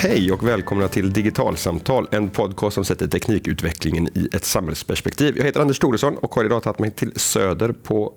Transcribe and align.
Hej 0.00 0.32
och 0.32 0.48
välkomna 0.48 0.88
till 0.88 1.12
Digitalsamtal, 1.12 2.08
en 2.10 2.30
podcast 2.30 2.74
som 2.74 2.84
sätter 2.84 3.06
teknikutvecklingen 3.06 4.08
i 4.14 4.28
ett 4.32 4.44
samhällsperspektiv. 4.44 5.38
Jag 5.38 5.44
heter 5.44 5.60
Anders 5.60 5.78
Thoresson 5.78 6.16
och 6.16 6.34
har 6.34 6.44
idag 6.44 6.62
tagit 6.62 6.78
mig 6.78 6.90
till 6.90 7.12
Söder 7.16 7.72
på, 7.72 8.12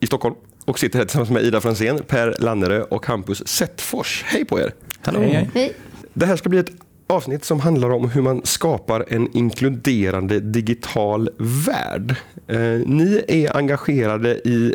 i 0.00 0.06
Stockholm 0.06 0.34
och 0.64 0.78
sitter 0.78 0.98
här 0.98 1.06
tillsammans 1.06 1.30
med 1.30 1.42
Ida 1.42 1.60
Fransén, 1.60 2.02
Per 2.06 2.36
Lannerö 2.38 2.82
och 2.82 3.06
Hampus 3.06 3.48
Settfors. 3.48 4.24
Hej 4.26 4.44
på 4.44 4.60
er! 4.60 4.74
Hallå. 5.00 5.20
Hej, 5.20 5.50
hej. 5.54 5.74
Det 6.14 6.26
här 6.26 6.36
ska 6.36 6.48
bli 6.48 6.58
ett 6.58 6.72
avsnitt 7.06 7.44
som 7.44 7.60
handlar 7.60 7.90
om 7.90 8.10
hur 8.10 8.22
man 8.22 8.40
skapar 8.44 9.04
en 9.08 9.36
inkluderande 9.36 10.40
digital 10.40 11.30
värld. 11.66 12.14
Eh, 12.46 12.58
ni 12.86 13.24
är 13.28 13.56
engagerade 13.56 14.34
i 14.34 14.74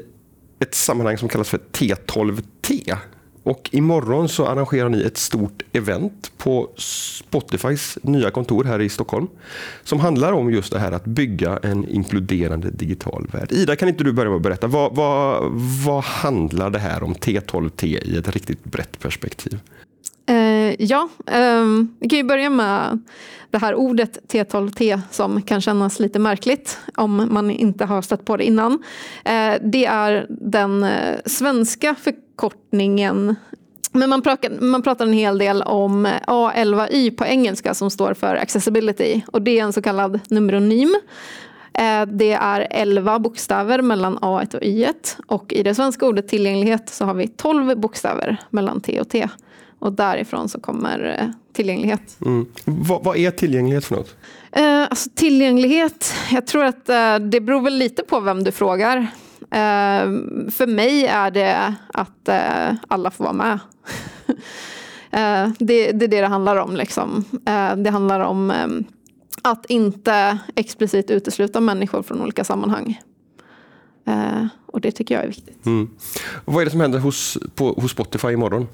ett 0.59 0.75
sammanhang 0.75 1.17
som 1.17 1.29
kallas 1.29 1.49
för 1.49 1.59
T12T. 1.71 2.97
Och 3.43 3.69
imorgon 3.71 4.29
så 4.29 4.45
arrangerar 4.45 4.89
ni 4.89 5.01
ett 5.01 5.17
stort 5.17 5.63
event 5.71 6.31
på 6.37 6.69
Spotifys 6.77 7.97
nya 8.01 8.31
kontor 8.31 8.63
här 8.63 8.81
i 8.81 8.89
Stockholm. 8.89 9.27
Som 9.83 9.99
handlar 9.99 10.33
om 10.33 10.51
just 10.51 10.71
det 10.71 10.79
här 10.79 10.91
att 10.91 11.05
bygga 11.05 11.59
en 11.63 11.89
inkluderande 11.89 12.71
digital 12.71 13.27
värld. 13.31 13.51
Ida, 13.51 13.75
kan 13.75 13.89
inte 13.89 14.03
du 14.03 14.13
börja 14.13 14.29
med 14.29 14.37
att 14.37 14.43
berätta, 14.43 14.67
vad, 14.67 14.95
vad, 14.95 15.51
vad 15.85 16.03
handlar 16.03 16.69
det 16.69 16.79
här 16.79 17.03
om 17.03 17.13
T12T 17.13 17.85
i 17.85 18.17
ett 18.17 18.29
riktigt 18.29 18.63
brett 18.63 18.99
perspektiv? 18.99 19.59
Eh, 20.25 20.75
ja, 20.79 21.09
um, 21.25 21.95
vi 21.99 22.09
kan 22.09 22.17
ju 22.17 22.23
börja 22.23 22.49
med 22.49 22.99
det 23.51 23.57
här 23.57 23.75
ordet 23.75 24.19
T12T 24.31 25.01
som 25.11 25.41
kan 25.41 25.61
kännas 25.61 25.99
lite 25.99 26.19
märkligt 26.19 26.77
om 26.95 27.27
man 27.31 27.51
inte 27.51 27.85
har 27.85 28.01
stött 28.01 28.25
på 28.25 28.37
det 28.37 28.43
innan. 28.43 28.83
Eh, 29.25 29.53
det 29.61 29.85
är 29.85 30.25
den 30.29 30.83
eh, 30.83 31.15
svenska 31.25 31.95
svenska 31.95 31.95
förkortningen 32.33 33.35
men 33.91 34.09
man 34.09 34.21
pratar, 34.21 34.49
man 34.61 34.81
pratar 34.81 35.05
en 35.05 35.13
hel 35.13 35.37
del 35.37 35.61
om 35.61 36.07
A11Y 36.07 37.15
på 37.15 37.25
engelska 37.25 37.73
som 37.73 37.89
står 37.89 38.13
för 38.13 38.35
accessibility 38.35 39.21
och 39.27 39.41
det 39.41 39.59
är 39.59 39.63
en 39.63 39.73
så 39.73 39.81
kallad 39.81 40.19
numeronym. 40.29 40.95
Det 42.07 42.31
är 42.31 42.67
11 42.69 43.19
bokstäver 43.19 43.81
mellan 43.81 44.17
A1 44.17 44.55
och 44.55 44.61
Y1 44.61 45.21
och 45.27 45.53
i 45.53 45.63
det 45.63 45.75
svenska 45.75 46.05
ordet 46.05 46.27
tillgänglighet 46.27 46.89
så 46.89 47.05
har 47.05 47.13
vi 47.13 47.27
12 47.27 47.79
bokstäver 47.79 48.37
mellan 48.49 48.81
T 48.81 49.01
och 49.01 49.09
T. 49.09 49.29
Och 49.79 49.93
därifrån 49.93 50.49
så 50.49 50.59
kommer 50.59 51.17
eh, 51.19 51.27
tillgänglighet. 51.53 52.17
Mm. 52.25 52.45
Vad, 52.65 53.03
vad, 53.03 53.17
är 53.17 53.31
tillgänglighet 53.31 53.85
för 53.85 53.95
något? 53.95 54.15
Eh, 54.51 54.81
alltså, 54.81 55.09
tillgänglighet, 55.15 56.13
jag 56.31 56.47
tror 56.47 56.63
att 56.63 56.89
eh, 56.89 57.19
det 57.19 57.41
beror 57.41 57.61
väl 57.61 57.77
lite 57.77 58.03
på 58.03 58.19
vem 58.19 58.43
du 58.43 58.51
frågar. 58.51 59.07
Eh, 59.51 60.05
för 60.51 60.67
mig 60.67 61.05
är 61.05 61.31
det 61.31 61.75
att 61.93 62.27
eh, 62.27 62.75
alla 62.87 63.11
får 63.11 63.23
vara 63.23 63.33
med. 63.33 63.59
Eh, 65.15 65.49
det, 65.59 65.91
det 65.91 66.05
är 66.05 66.09
det 66.09 66.21
det 66.21 66.27
handlar 66.27 66.55
om. 66.55 66.75
Liksom. 66.75 67.25
Eh, 67.45 67.75
det 67.75 67.89
handlar 67.89 68.19
om 68.19 68.51
eh, 68.51 68.67
att 69.41 69.65
inte 69.65 70.37
explicit 70.55 71.11
utesluta 71.11 71.59
människor 71.59 72.03
från 72.03 72.21
olika 72.21 72.43
sammanhang 72.43 73.01
och 74.65 74.81
det 74.81 74.91
tycker 74.91 75.15
jag 75.15 75.23
är 75.23 75.27
viktigt. 75.27 75.65
Mm. 75.65 75.89
Vad 76.45 76.61
är 76.61 76.65
det 76.65 76.71
som 76.71 76.81
händer 76.81 76.99
hos, 76.99 77.37
på, 77.55 77.73
hos 77.73 77.91
Spotify 77.91 78.27
imorgon? 78.27 78.67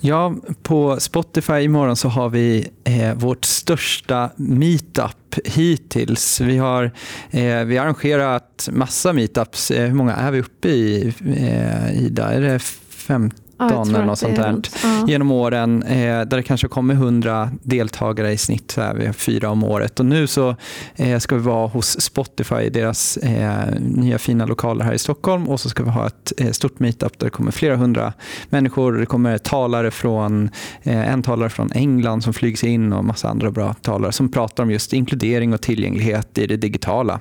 Ja, 0.00 0.34
på 0.62 1.00
Spotify 1.00 1.60
imorgon 1.60 1.96
så 1.96 2.08
har 2.08 2.28
vi 2.28 2.68
eh, 2.84 3.14
vårt 3.14 3.44
största 3.44 4.30
meetup 4.36 5.34
hittills. 5.44 6.40
Vi 6.40 6.56
har, 6.56 6.84
eh, 7.30 7.64
vi 7.64 7.76
har 7.76 7.84
arrangerat 7.84 8.68
massa 8.72 9.12
meetups. 9.12 9.70
Eh, 9.70 9.86
hur 9.86 9.94
många 9.94 10.14
är 10.14 10.30
vi 10.30 10.40
uppe 10.40 10.68
i, 10.68 11.14
eh, 11.36 12.04
Ida? 12.04 12.32
Är 12.32 12.40
det 12.40 12.58
50? 12.58 13.36
Ja, 13.60 13.82
eller 13.82 14.04
något 14.04 14.18
sånt 14.18 14.36
där, 14.36 14.60
ja. 14.82 15.04
genom 15.08 15.30
åren 15.30 15.82
eh, 15.82 15.96
där 15.98 16.36
det 16.36 16.42
kanske 16.42 16.68
kommer 16.68 16.94
100 16.94 17.50
deltagare 17.62 18.32
i 18.32 18.36
snitt, 18.36 18.70
så 18.70 18.80
här, 18.80 18.94
vi 18.94 19.06
har 19.06 19.12
fyra 19.12 19.50
om 19.50 19.64
året. 19.64 20.00
Och 20.00 20.06
nu 20.06 20.26
så 20.26 20.56
eh, 20.96 21.18
ska 21.18 21.36
vi 21.36 21.42
vara 21.42 21.66
hos 21.66 22.00
Spotify, 22.00 22.68
deras 22.70 23.16
eh, 23.16 23.80
nya 23.80 24.18
fina 24.18 24.46
lokaler 24.46 24.84
här 24.84 24.92
i 24.92 24.98
Stockholm 24.98 25.48
och 25.48 25.60
så 25.60 25.68
ska 25.68 25.82
vi 25.82 25.90
ha 25.90 26.06
ett 26.06 26.32
eh, 26.36 26.50
stort 26.50 26.78
meetup 26.78 27.18
där 27.18 27.26
det 27.26 27.30
kommer 27.30 27.50
flera 27.50 27.76
hundra 27.76 28.12
människor. 28.48 28.92
Det 28.92 29.06
kommer 29.06 29.38
talare 29.38 29.90
från, 29.90 30.50
eh, 30.82 31.12
en 31.12 31.22
talare 31.22 31.50
från 31.50 31.72
England 31.72 32.22
som 32.22 32.32
flygs 32.32 32.64
in 32.64 32.92
och 32.92 33.04
massa 33.04 33.28
andra 33.28 33.50
bra 33.50 33.74
talare 33.74 34.12
som 34.12 34.28
pratar 34.28 34.62
om 34.62 34.70
just 34.70 34.92
inkludering 34.92 35.52
och 35.54 35.60
tillgänglighet 35.60 36.38
i 36.38 36.46
det 36.46 36.56
digitala. 36.56 37.20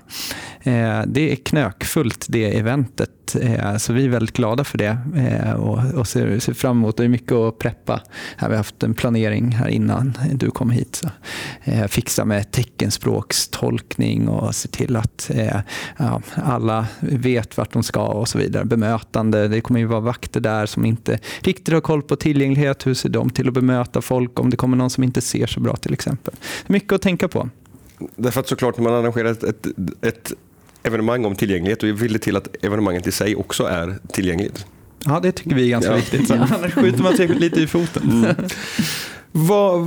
Eh, 0.61 1.01
det 1.07 1.31
är 1.31 1.35
knökfullt 1.35 2.25
det 2.29 2.57
eventet 2.57 3.09
så 3.77 3.93
vi 3.93 4.05
är 4.05 4.09
väldigt 4.09 4.35
glada 4.35 4.63
för 4.63 4.77
det 4.77 4.97
och, 5.57 5.99
och 5.99 6.07
ser 6.07 6.25
ser 6.39 6.53
fram 6.53 6.77
emot. 6.77 6.97
Det 6.97 7.03
är 7.03 7.07
mycket 7.07 7.31
att 7.31 7.59
preppa. 7.59 8.01
Här 8.37 8.47
vi 8.47 8.53
har 8.53 8.57
haft 8.57 8.83
en 8.83 8.93
planering 8.93 9.51
här 9.51 9.67
innan 9.67 10.17
du 10.33 10.51
kom 10.51 10.69
hit. 10.69 10.95
Så, 10.95 11.09
eh, 11.63 11.87
fixa 11.87 12.25
med 12.25 12.51
teckenspråkstolkning 12.51 14.27
och 14.27 14.55
se 14.55 14.67
till 14.67 14.95
att 14.95 15.31
eh, 15.33 15.59
ja, 15.97 16.21
alla 16.35 16.87
vet 16.99 17.57
vart 17.57 17.73
de 17.73 17.83
ska 17.83 18.05
och 18.07 18.27
så 18.27 18.37
vidare. 18.37 18.65
Bemötande. 18.65 19.47
Det 19.47 19.61
kommer 19.61 19.79
ju 19.79 19.85
vara 19.85 19.99
vakter 19.99 20.39
där 20.39 20.65
som 20.65 20.85
inte 20.85 21.19
riktigt 21.39 21.73
har 21.73 21.81
koll 21.81 22.01
på 22.01 22.15
tillgänglighet. 22.15 22.87
Hur 22.87 22.93
ser 22.93 23.09
de 23.09 23.29
till 23.29 23.47
att 23.47 23.53
bemöta 23.53 24.01
folk 24.01 24.39
om 24.39 24.49
det 24.49 24.57
kommer 24.57 24.77
någon 24.77 24.89
som 24.89 25.03
inte 25.03 25.21
ser 25.21 25.47
så 25.47 25.59
bra 25.59 25.75
till 25.75 25.93
exempel. 25.93 26.33
Mycket 26.67 26.93
att 26.93 27.01
tänka 27.01 27.27
på. 27.27 27.49
Därför 28.15 28.39
att 28.39 28.47
såklart 28.47 28.77
när 28.77 28.83
man 28.83 28.93
arrangerar 28.93 29.31
ett, 29.31 29.43
ett, 29.43 29.67
ett 30.01 30.33
evenemang 30.83 31.25
om 31.25 31.35
tillgänglighet 31.35 31.83
och 31.83 31.89
vill 32.01 32.13
det 32.13 32.19
till 32.19 32.35
att 32.35 32.55
evenemanget 32.61 33.07
i 33.07 33.11
sig 33.11 33.35
också 33.35 33.63
är 33.63 33.97
tillgängligt. 34.11 34.65
Ja, 35.05 35.19
det 35.19 35.31
tycker 35.31 35.55
vi 35.55 35.65
är 35.65 35.69
ganska 35.69 35.91
ja. 35.91 35.97
viktigt. 35.97 36.27
Så 36.27 36.33
annars 36.33 36.73
skjuter 36.73 37.03
man 37.03 37.17
sig 37.17 37.27
lite 37.27 37.61
i 37.61 37.67
foten. 37.67 38.11
Mm. 38.11 38.35
Vad, 39.31 39.81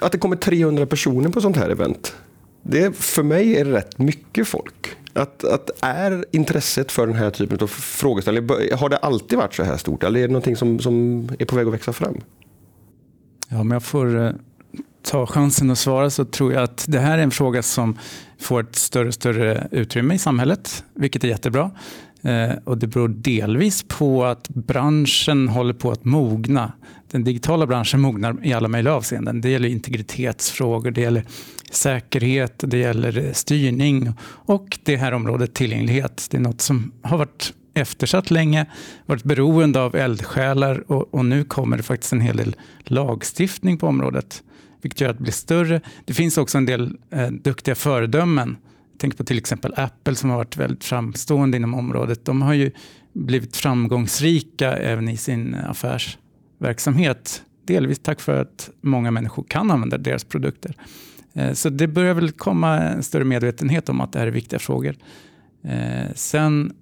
att 0.00 0.12
det 0.12 0.18
kommer 0.18 0.36
300 0.36 0.86
personer 0.86 1.28
på 1.28 1.40
sånt 1.40 1.56
här 1.56 1.70
event. 1.70 2.16
Det, 2.62 2.96
för 2.96 3.22
mig 3.22 3.56
är 3.56 3.64
det 3.64 3.72
rätt 3.72 3.98
mycket 3.98 4.48
folk. 4.48 4.96
Att, 5.12 5.44
att 5.44 5.70
är 5.80 6.24
intresset 6.30 6.92
för 6.92 7.06
den 7.06 7.16
här 7.16 7.30
typen 7.30 7.58
av 7.60 7.66
frågeställningar, 7.66 8.76
har 8.76 8.88
det 8.88 8.96
alltid 8.96 9.38
varit 9.38 9.54
så 9.54 9.62
här 9.62 9.76
stort 9.76 10.02
eller 10.02 10.20
är 10.20 10.26
det 10.26 10.32
någonting 10.32 10.56
som, 10.56 10.78
som 10.78 11.28
är 11.38 11.44
på 11.44 11.56
väg 11.56 11.66
att 11.66 11.74
växa 11.74 11.92
fram? 11.92 12.20
Ja, 13.48 13.60
om 13.60 13.70
jag 13.70 13.82
får 13.82 14.26
eh, 14.26 14.30
ta 15.02 15.26
chansen 15.26 15.70
att 15.70 15.78
svara 15.78 16.10
så 16.10 16.24
tror 16.24 16.52
jag 16.52 16.62
att 16.62 16.84
det 16.88 16.98
här 16.98 17.18
är 17.18 17.22
en 17.22 17.30
fråga 17.30 17.62
som 17.62 17.98
får 18.38 18.60
ett 18.60 18.76
större 18.76 19.08
och 19.08 19.14
större 19.14 19.68
utrymme 19.70 20.14
i 20.14 20.18
samhället, 20.18 20.84
vilket 20.94 21.24
är 21.24 21.28
jättebra. 21.28 21.70
Eh, 22.24 22.52
och 22.64 22.78
det 22.78 22.86
beror 22.86 23.08
delvis 23.08 23.84
på 23.88 24.24
att 24.24 24.48
branschen 24.48 25.48
håller 25.48 25.74
på 25.74 25.90
att 25.90 26.04
mogna. 26.04 26.72
Den 27.10 27.24
digitala 27.24 27.66
branschen 27.66 28.00
mognar 28.00 28.36
i 28.42 28.52
alla 28.52 28.68
möjliga 28.68 28.94
avseenden. 28.94 29.40
Det 29.40 29.48
gäller 29.48 29.68
integritetsfrågor, 29.68 30.90
det 30.90 31.00
gäller 31.00 31.24
säkerhet, 31.70 32.54
det 32.66 32.78
gäller 32.78 33.30
styrning 33.32 34.12
och 34.22 34.78
det 34.84 34.96
här 34.96 35.12
området 35.12 35.54
tillgänglighet. 35.54 36.26
Det 36.30 36.36
är 36.36 36.40
något 36.40 36.60
som 36.60 36.92
har 37.02 37.18
varit 37.18 37.52
eftersatt 37.74 38.30
länge, 38.30 38.66
varit 39.06 39.24
beroende 39.24 39.80
av 39.80 39.96
eldsjälar 39.96 40.92
och, 40.92 41.14
och 41.14 41.24
nu 41.24 41.44
kommer 41.44 41.76
det 41.76 41.82
faktiskt 41.82 42.12
en 42.12 42.20
hel 42.20 42.36
del 42.36 42.56
lagstiftning 42.84 43.78
på 43.78 43.86
området 43.86 44.42
vilket 44.84 45.00
gör 45.00 45.10
att 45.10 45.16
det 45.16 45.22
blir 45.22 45.32
större. 45.32 45.80
Det 46.04 46.14
finns 46.14 46.38
också 46.38 46.58
en 46.58 46.66
del 46.66 46.96
eh, 47.10 47.28
duktiga 47.28 47.74
föredömen 47.74 48.56
Tänk 48.98 49.16
på 49.16 49.24
till 49.24 49.38
exempel 49.38 49.74
Apple 49.76 50.14
som 50.14 50.30
har 50.30 50.36
varit 50.36 50.56
väldigt 50.56 50.84
framstående 50.84 51.56
inom 51.56 51.74
området. 51.74 52.24
De 52.24 52.42
har 52.42 52.54
ju 52.54 52.70
blivit 53.12 53.56
framgångsrika 53.56 54.72
även 54.72 55.08
i 55.08 55.16
sin 55.16 55.54
affärsverksamhet. 55.54 57.42
Delvis 57.66 57.98
tack 57.98 58.20
för 58.20 58.40
att 58.40 58.70
många 58.80 59.10
människor 59.10 59.44
kan 59.48 59.70
använda 59.70 59.98
deras 59.98 60.24
produkter. 60.24 60.76
Eh, 61.32 61.52
så 61.52 61.68
det 61.68 61.88
börjar 61.88 62.14
väl 62.14 62.32
komma 62.32 62.80
en 62.80 63.02
större 63.02 63.24
medvetenhet 63.24 63.88
om 63.88 64.00
att 64.00 64.12
det 64.12 64.18
här 64.18 64.26
är 64.26 64.30
viktiga 64.30 64.58
frågor. 64.58 64.96
Eh, 65.64 66.14
sen 66.14 66.72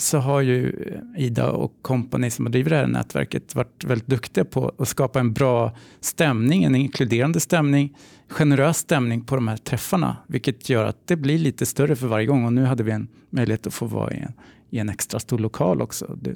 så 0.00 0.18
har 0.18 0.40
ju 0.40 0.72
Ida 1.16 1.50
och 1.50 1.72
kompani 1.82 2.30
som 2.30 2.50
driver 2.50 2.70
det 2.70 2.76
här 2.76 2.86
nätverket 2.86 3.54
varit 3.54 3.84
väldigt 3.84 4.08
duktiga 4.08 4.44
på 4.44 4.72
att 4.78 4.88
skapa 4.88 5.20
en 5.20 5.32
bra 5.32 5.76
stämning, 6.00 6.64
en 6.64 6.74
inkluderande 6.74 7.40
stämning, 7.40 7.96
generös 8.28 8.78
stämning 8.78 9.24
på 9.24 9.34
de 9.34 9.48
här 9.48 9.56
träffarna, 9.56 10.16
vilket 10.26 10.68
gör 10.68 10.84
att 10.84 11.06
det 11.06 11.16
blir 11.16 11.38
lite 11.38 11.66
större 11.66 11.96
för 11.96 12.06
varje 12.06 12.26
gång. 12.26 12.44
Och 12.44 12.52
nu 12.52 12.64
hade 12.64 12.82
vi 12.82 12.92
en 12.92 13.08
möjlighet 13.30 13.66
att 13.66 13.74
få 13.74 13.86
vara 13.86 14.12
i 14.12 14.18
en, 14.18 14.32
i 14.70 14.78
en 14.78 14.88
extra 14.88 15.20
stor 15.20 15.38
lokal 15.38 15.82
också. 15.82 16.16
Det, 16.20 16.34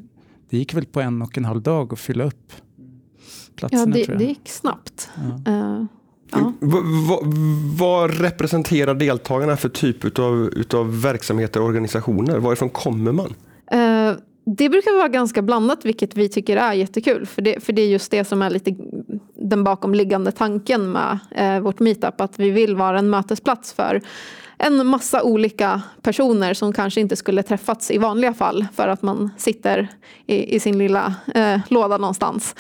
det 0.51 0.59
gick 0.59 0.75
väl 0.75 0.85
på 0.85 1.01
en 1.01 1.23
och 1.23 1.39
en 1.39 1.45
halv 1.45 1.63
dag 1.63 1.93
att 1.93 2.01
fylla 2.01 2.25
upp 2.25 2.53
platserna. 3.57 3.83
Ja, 3.83 3.87
det, 3.87 4.05
tror 4.05 4.15
jag. 4.15 4.19
det 4.19 4.29
gick 4.29 4.49
snabbt. 4.49 5.11
Ja. 5.47 5.53
Uh. 5.53 5.85
Ja. 6.31 6.53
Vad, 7.79 8.21
representerar 8.21 8.95
deltagarna 8.95 9.57
för 9.57 9.69
typ 9.69 10.19
av 10.19 10.51
utav 10.57 11.01
verksamheter 11.01 11.61
och 11.61 11.67
organisationer? 11.67 12.39
Varifrån 12.39 12.71
kommer 12.71 13.13
man? 13.13 13.35
Eh, 13.75 14.17
det 14.47 14.69
brukar 14.69 14.97
vara 14.97 15.09
ganska 15.09 15.43
blandat, 15.43 15.85
vilket 15.85 16.17
vi 16.17 16.29
tycker 16.29 16.57
är 16.57 16.73
jättekul. 16.73 17.27
För 17.27 17.43
det, 17.43 17.65
för 17.65 17.73
det 17.73 17.83
är 17.83 17.87
just 17.87 18.11
det 18.11 18.25
som 18.25 18.43
är 18.43 18.51
lite 18.51 18.75
den 19.35 19.65
bakomliggande 19.65 20.33
tanken 20.33 20.93
med 20.93 21.19
eh, 21.31 21.61
vårt 21.61 21.81
meetup. 21.81 22.21
Att 22.21 22.39
vi 22.39 22.51
vill 22.51 22.77
vara 22.77 22.99
en 22.99 23.11
mötesplats 23.11 23.73
för 23.73 24.03
en 24.59 24.87
massa 24.87 25.23
olika 25.23 25.83
personer 26.03 26.55
som 26.55 26.73
kanske 26.73 27.01
inte 27.01 27.17
skulle 27.17 27.43
träffats 27.43 27.91
i 27.91 27.99
vanliga 27.99 28.35
fall 28.35 28.67
för 28.75 28.89
att 28.89 29.03
man 29.03 29.31
sitter 29.37 29.89
i, 30.27 30.57
i 30.57 30.61
sin 30.61 30.79
lilla 30.79 31.15
eh, 31.35 31.61
låda 31.69 31.99
någonstans. 31.99 32.55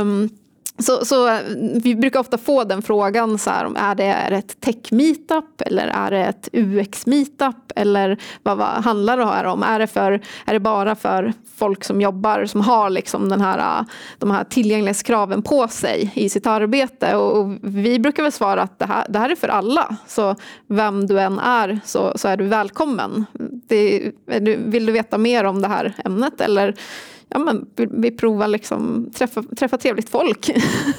Um, 0.00 0.30
så, 0.78 1.04
så, 1.04 1.28
eh, 1.28 1.40
vi 1.82 1.94
brukar 1.94 2.20
ofta 2.20 2.38
få 2.38 2.64
den 2.64 2.82
frågan, 2.82 3.38
så 3.38 3.50
här, 3.50 3.72
är 3.76 3.94
det 3.94 4.36
ett 4.36 4.60
tech-meetup 4.60 5.62
eller 5.66 5.86
är 5.88 6.10
det 6.10 6.24
ett 6.24 6.48
UX-meetup? 6.52 7.72
Eller 7.76 8.18
vad, 8.42 8.58
vad 8.58 8.68
handlar 8.68 9.16
det 9.16 9.26
här 9.26 9.44
om? 9.44 9.62
Är 9.62 9.78
det, 9.78 9.86
för, 9.86 10.20
är 10.44 10.52
det 10.52 10.60
bara 10.60 10.94
för 10.94 11.32
folk 11.56 11.84
som 11.84 12.00
jobbar, 12.00 12.46
som 12.46 12.60
har 12.60 12.90
liksom 12.90 13.28
den 13.28 13.40
här, 13.40 13.58
eh, 13.58 13.86
de 14.18 14.30
här 14.30 14.44
tillgänglighetskraven 14.44 15.42
på 15.42 15.68
sig 15.68 16.12
i 16.14 16.28
sitt 16.28 16.46
arbete? 16.46 17.16
Och, 17.16 17.38
och 17.38 17.58
vi 17.62 17.98
brukar 17.98 18.22
väl 18.22 18.32
svara 18.32 18.62
att 18.62 18.78
det 18.78 18.86
här, 18.86 19.06
det 19.08 19.18
här 19.18 19.30
är 19.30 19.36
för 19.36 19.48
alla. 19.48 19.96
Så 20.06 20.36
vem 20.66 21.06
du 21.06 21.20
än 21.20 21.38
är 21.38 21.80
så, 21.84 22.12
så 22.18 22.28
är 22.28 22.36
du 22.36 22.44
välkommen. 22.44 23.26
Det, 23.68 24.12
vill 24.58 24.86
du 24.86 24.92
veta 24.92 25.18
mer 25.18 25.44
om 25.44 25.62
det 25.62 25.68
här 25.68 25.92
ämnet? 26.04 26.40
Eller 26.40 26.74
ja, 27.28 27.38
men 27.38 27.66
vi 27.76 28.10
provar 28.10 28.48
liksom 28.48 29.10
träffa, 29.14 29.42
träffa 29.42 29.78
trevligt 29.78 30.08
folk. 30.08 30.50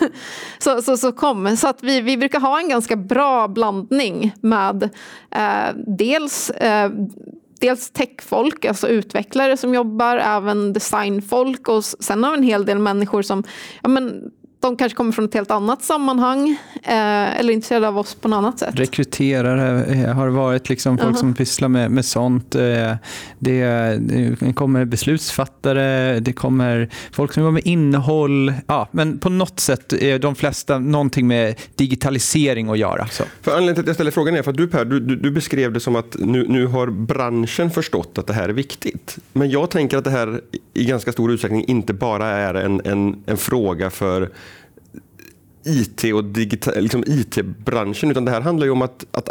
så, 0.60 0.82
så, 0.82 0.98
så 0.98 1.12
kom. 1.12 1.58
Så 1.58 1.68
att 1.68 1.84
vi, 1.84 2.02
vi 2.02 2.18
brukar 2.18 2.40
ha 2.40 2.60
en 2.60 2.70
ganska 2.70 2.96
bra 2.96 3.48
blandning 3.48 4.34
med 4.42 4.84
eh, 5.32 5.76
dels 5.88 6.50
eh, 6.50 6.92
dels 7.60 7.90
techfolk, 7.90 8.66
alltså 8.66 8.88
utvecklare 8.88 9.58
som 9.58 9.74
jobbar, 9.74 10.18
även 10.18 10.74
designfolk 10.74 11.68
och 11.68 11.84
sen 11.84 12.24
har 12.24 12.32
vi 12.32 12.38
en 12.38 12.44
hel 12.44 12.66
del 12.66 12.80
människor 12.80 13.22
som 13.22 13.44
ja, 13.84 13.90
men, 13.90 14.32
de 14.66 14.78
kanske 14.78 14.96
kommer 14.96 15.12
från 15.12 15.26
ett 15.26 15.34
helt 15.34 15.52
annat 15.52 15.84
sammanhang 15.84 16.50
eh, 16.84 17.40
eller 17.40 17.50
är 17.50 17.54
intresserade 17.54 17.88
av 17.88 17.98
oss 17.98 18.16
på 18.16 18.28
något 18.28 18.38
annat 18.38 18.60
sätt. 18.60 18.70
Rekryterare 18.74 19.86
eh, 19.86 20.14
har 20.14 20.28
varit 20.28 20.70
liksom 20.70 20.98
folk 20.98 21.10
uh 21.10 21.16
-huh. 21.16 21.20
som 21.20 21.34
pysslar 21.34 21.68
med, 21.68 21.92
med 21.92 22.06
sånt. 22.06 22.56
Eh, 22.56 22.62
det, 23.40 23.66
det, 24.00 24.54
kommer 24.56 24.86
beslutsfattare, 24.86 26.20
det 26.20 26.34
kommer 26.34 26.90
folk 27.12 27.34
som 27.34 27.44
jobbar 27.44 27.52
med 27.52 27.66
innehåll. 27.66 28.54
Ja, 28.68 28.90
men 28.92 29.18
på 29.18 29.30
något 29.30 29.60
sätt 29.60 29.94
är 29.94 30.20
de 30.20 30.36
flesta 30.36 30.80
någonting 30.80 31.28
med 31.28 31.56
digitalisering 31.76 32.70
att 32.70 32.78
göra. 32.78 33.08
Så. 33.08 33.24
För 33.42 33.52
anledningen 33.52 33.76
till 33.76 33.82
att 33.82 33.88
jag 33.88 33.96
ställer 33.96 34.12
frågan 34.12 34.36
är 34.36 34.44
för 34.44 34.52
att 34.52 34.58
du 34.58 34.68
Per, 34.68 34.86
du, 34.86 35.00
du 35.00 35.32
beskrev 35.32 35.74
det 35.74 35.80
som 35.80 35.96
att 35.96 36.16
nu, 36.20 36.46
nu 36.50 36.66
har 36.68 36.88
branschen 36.88 37.72
förstått 37.72 38.18
att 38.18 38.28
det 38.28 38.34
här 38.34 38.50
är 38.50 38.54
viktigt. 38.54 39.18
Men 39.34 39.50
jag 39.50 39.70
tänker 39.70 39.98
att 39.98 40.04
det 40.04 40.10
här 40.10 40.42
i 40.74 40.86
ganska 40.86 41.12
stor 41.12 41.32
utsträckning 41.32 41.66
inte 41.68 41.94
bara 41.94 42.28
är 42.28 42.54
en, 42.54 42.82
en, 42.86 43.24
en 43.26 43.38
fråga 43.38 43.90
för 43.90 44.30
IT 45.66 46.04
och 46.14 46.24
liksom 46.82 47.04
IT-branschen, 47.08 48.12
utan 48.12 48.26
det 48.26 48.32
här 48.32 48.42
handlar 48.42 48.66
ju 48.66 48.72
om 48.72 48.82
att, 48.82 49.06
att 49.12 49.30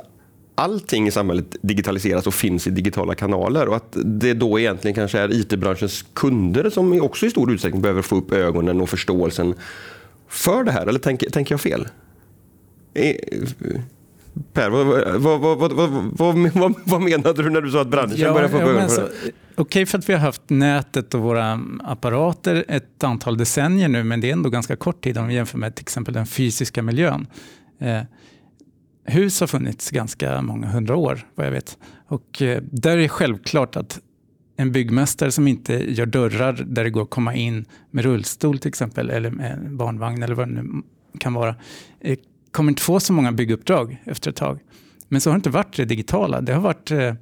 allting 0.55 1.07
i 1.07 1.11
samhället 1.11 1.57
digitaliseras 1.63 2.27
och 2.27 2.35
finns 2.35 2.67
i 2.67 2.71
digitala 2.71 3.15
kanaler 3.15 3.69
och 3.69 3.77
att 3.77 3.97
det 4.05 4.35
då 4.35 4.59
egentligen 4.59 4.95
kanske 4.95 5.19
är 5.19 5.33
IT-branschens 5.33 6.05
kunder 6.13 6.71
som 6.71 7.03
också 7.03 7.27
i 7.27 7.31
stor 7.31 7.53
utsträckning 7.53 7.83
behöver 7.83 8.03
få 8.03 8.17
upp 8.17 8.33
ögonen 8.33 8.81
och 8.81 8.89
förståelsen 8.89 9.55
för 10.29 10.65
det 10.65 10.73
här, 10.73 10.87
eller 10.87 10.99
tänker, 10.99 11.31
tänker 11.31 11.53
jag 11.53 11.61
fel? 11.61 11.89
Eh, 12.95 13.17
Per, 14.53 14.71
vad, 14.71 15.41
vad, 15.41 15.73
vad, 16.55 16.75
vad, 16.85 17.01
menade 17.01 17.43
du 17.43 17.51
när 17.51 17.61
du 17.61 17.71
sa 17.71 17.81
att 17.81 17.89
branschen 17.89 18.19
ja, 18.19 18.33
börjar 18.33 18.49
få 18.49 18.59
ja, 18.59 18.67
det? 18.67 18.87
Okej 18.87 19.33
okay 19.57 19.87
för 19.87 19.99
att 19.99 20.09
vi 20.09 20.13
har 20.13 20.21
haft 20.21 20.43
nätet 20.51 21.15
och 21.15 21.21
våra 21.21 21.61
apparater 21.85 22.65
ett 22.69 23.05
antal 23.05 23.37
decennier 23.37 23.89
nu, 23.89 24.05
men 24.05 24.21
det 24.21 24.29
är 24.29 24.33
ändå 24.33 24.51
ganska 24.51 24.77
kort 24.77 25.05
tid 25.05 25.19
om 25.19 25.29
vi 25.29 25.35
jämför 25.35 25.59
med 25.59 25.75
till 25.75 25.83
exempel 25.83 26.15
den 26.15 26.27
fysiska 26.27 26.83
miljön. 26.83 27.27
Eh, 27.81 28.01
hus 29.05 29.41
har 29.41 29.47
funnits 29.47 29.91
ganska 29.91 30.43
många 30.43 30.67
hundra 30.67 30.97
år, 30.97 31.27
vad 31.35 31.47
jag 31.47 31.51
vet. 31.51 31.79
Och 32.09 32.43
eh, 32.43 32.63
där 32.71 32.91
är 32.91 32.97
det 32.97 33.09
självklart 33.09 33.77
att 33.77 34.01
en 34.57 34.73
byggmästare 34.73 35.31
som 35.31 35.49
inte 35.49 35.93
gör 35.93 36.07
dörrar 36.07 36.53
där 36.67 36.85
det 36.85 36.91
går 36.91 37.03
att 37.03 37.11
komma 37.11 37.35
in 37.35 37.65
med 37.91 38.05
rullstol 38.05 38.59
till 38.59 38.69
exempel, 38.69 39.11
eller 39.11 39.31
med 39.31 39.77
barnvagn 39.77 40.23
eller 40.23 40.35
vad 40.35 40.49
det 40.49 40.63
nu 40.63 40.83
kan 41.19 41.35
vara, 41.35 41.55
eh, 42.01 42.19
kommer 42.55 42.73
inte 42.73 42.83
få 42.83 43.01
så 43.01 43.13
många 43.13 43.33
bygguppdrag 43.33 44.03
efter 44.05 44.31
ett 44.31 44.37
tag. 44.37 44.59
Men 45.09 45.21
så 45.21 45.31
har 45.31 45.35
det 45.35 45.39
inte 45.39 45.51
varit 45.51 45.77
det 45.77 45.85
digitala. 45.85 46.41
Det 46.41 46.53
har 46.53 46.61
varit 46.61 46.91
eh, 46.91 47.15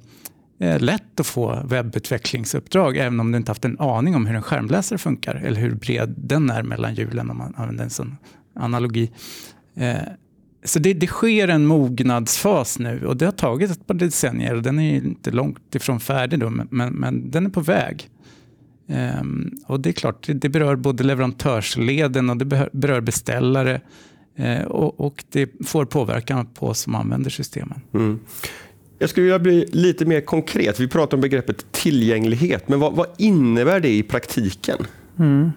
eh, 0.59 0.79
lätt 0.79 1.19
att 1.19 1.27
få 1.27 1.61
webbutvecklingsuppdrag 1.65 2.97
även 2.97 3.19
om 3.19 3.31
du 3.31 3.37
inte 3.37 3.51
haft 3.51 3.65
en 3.65 3.79
aning 3.79 4.15
om 4.15 4.25
hur 4.25 4.35
en 4.35 4.41
skärmläsare 4.41 4.99
funkar 4.99 5.35
eller 5.35 5.61
hur 5.61 5.75
bred 5.75 6.13
den 6.17 6.49
är 6.49 6.63
mellan 6.63 6.95
hjulen 6.95 7.29
om 7.29 7.37
man 7.37 7.53
använder 7.57 7.83
en 7.83 7.89
sån 7.89 8.17
analogi. 8.55 9.11
Eh, 9.75 9.95
så 10.63 10.79
det, 10.79 10.93
det, 10.93 11.07
sker 11.07 11.47
en 11.47 11.65
mognadsfas 11.65 12.79
nu 12.79 13.05
och 13.05 13.17
det 13.17 13.25
har 13.25 13.31
tagit 13.31 13.71
ett 13.71 13.87
par 13.87 13.93
decennier 13.93 14.55
och 14.55 14.61
den 14.61 14.79
är 14.79 14.95
inte 14.95 15.31
långt 15.31 15.75
ifrån 15.75 15.99
färdig 15.99 16.39
då, 16.39 16.49
men, 16.49 16.93
men 16.93 17.31
den 17.31 17.45
är 17.45 17.49
på 17.49 17.61
väg. 17.61 18.09
Um, 18.87 19.51
och 19.67 19.79
det 19.79 19.89
är 19.89 19.93
klart, 19.93 20.27
det, 20.27 20.33
det 20.33 20.49
berör 20.49 20.75
både 20.75 21.03
leverantörsleden 21.03 22.29
och 22.29 22.37
det 22.37 22.69
berör 22.71 23.01
beställare 23.01 23.81
och, 24.67 24.99
och, 24.99 25.23
det 25.31 25.49
får 25.65 25.85
påverkan 25.85 26.45
på 26.45 26.67
oss 26.67 26.79
som 26.79 26.95
använder 26.95 27.29
systemen. 27.29 27.81
Mm. 27.93 28.19
Jag 28.99 29.09
skulle 29.09 29.23
vilja 29.23 29.39
bli 29.39 29.65
lite 29.71 30.05
mer 30.05 30.21
konkret. 30.21 30.79
Vi 30.79 30.87
pratar 30.87 31.17
om 31.17 31.21
begreppet 31.21 31.71
tillgänglighet, 31.71 32.67
men 32.67 32.79
vad, 32.79 32.93
vad 32.93 33.07
innebär 33.17 33.79
det 33.79 33.95
i 33.95 34.03
praktiken? 34.03 34.77
Mm. 35.19 35.51